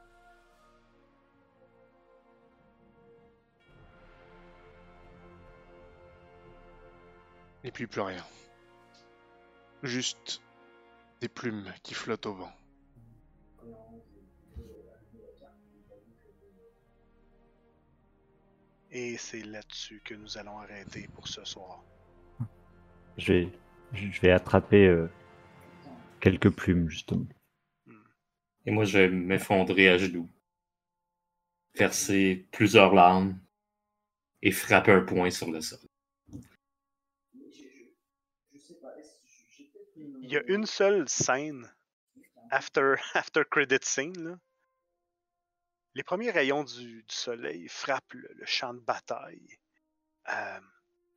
[7.65, 8.25] Et puis plus rien.
[9.83, 10.43] Juste
[11.21, 12.53] des plumes qui flottent au vent.
[18.91, 21.85] Et c'est là-dessus que nous allons arrêter pour ce soir.
[23.19, 23.53] Je vais,
[23.93, 25.11] je vais attraper euh,
[26.21, 27.27] quelques plumes, justement.
[28.65, 30.29] Et moi, je vais m'effondrer à genoux,
[31.75, 33.39] verser plusieurs larmes
[34.43, 35.88] et frapper un poing sur le sol.
[40.29, 41.75] Il y a une seule scène
[42.51, 44.29] after, after credit scene.
[44.29, 44.39] Là.
[45.95, 49.59] Les premiers rayons du, du soleil frappent le, champ de bataille.
[50.29, 50.61] Euh,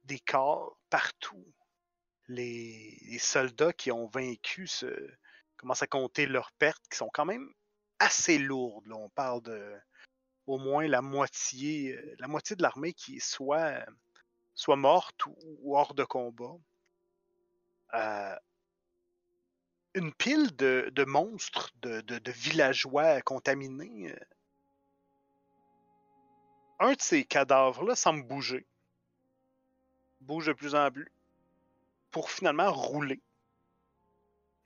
[0.05, 1.45] des corps partout.
[2.29, 4.69] Les, les soldats qui ont vaincu
[5.57, 7.53] commencent à compter leurs pertes, qui sont quand même
[7.99, 8.87] assez lourdes.
[8.87, 8.95] là.
[8.95, 9.77] On parle de
[10.47, 13.85] au moins la moitié, euh, la moitié de l'armée qui est soit,
[14.55, 16.55] soit morte ou, ou hors de combat.
[17.93, 18.35] Euh,
[19.93, 24.11] une pile de, monstres, de, villageois contaminés.
[24.11, 24.25] euh,
[26.79, 28.65] Un de ces cadavres-là semble bouger.
[30.21, 31.11] Bouge de plus en plus.
[32.11, 33.21] Pour finalement rouler.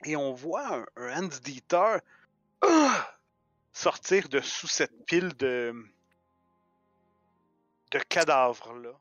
[0.04, 1.98] Et on voit un, un Hans Dieter
[2.62, 3.16] ah,
[3.72, 5.74] sortir de sous cette pile de,
[7.92, 8.92] de cadavres-là.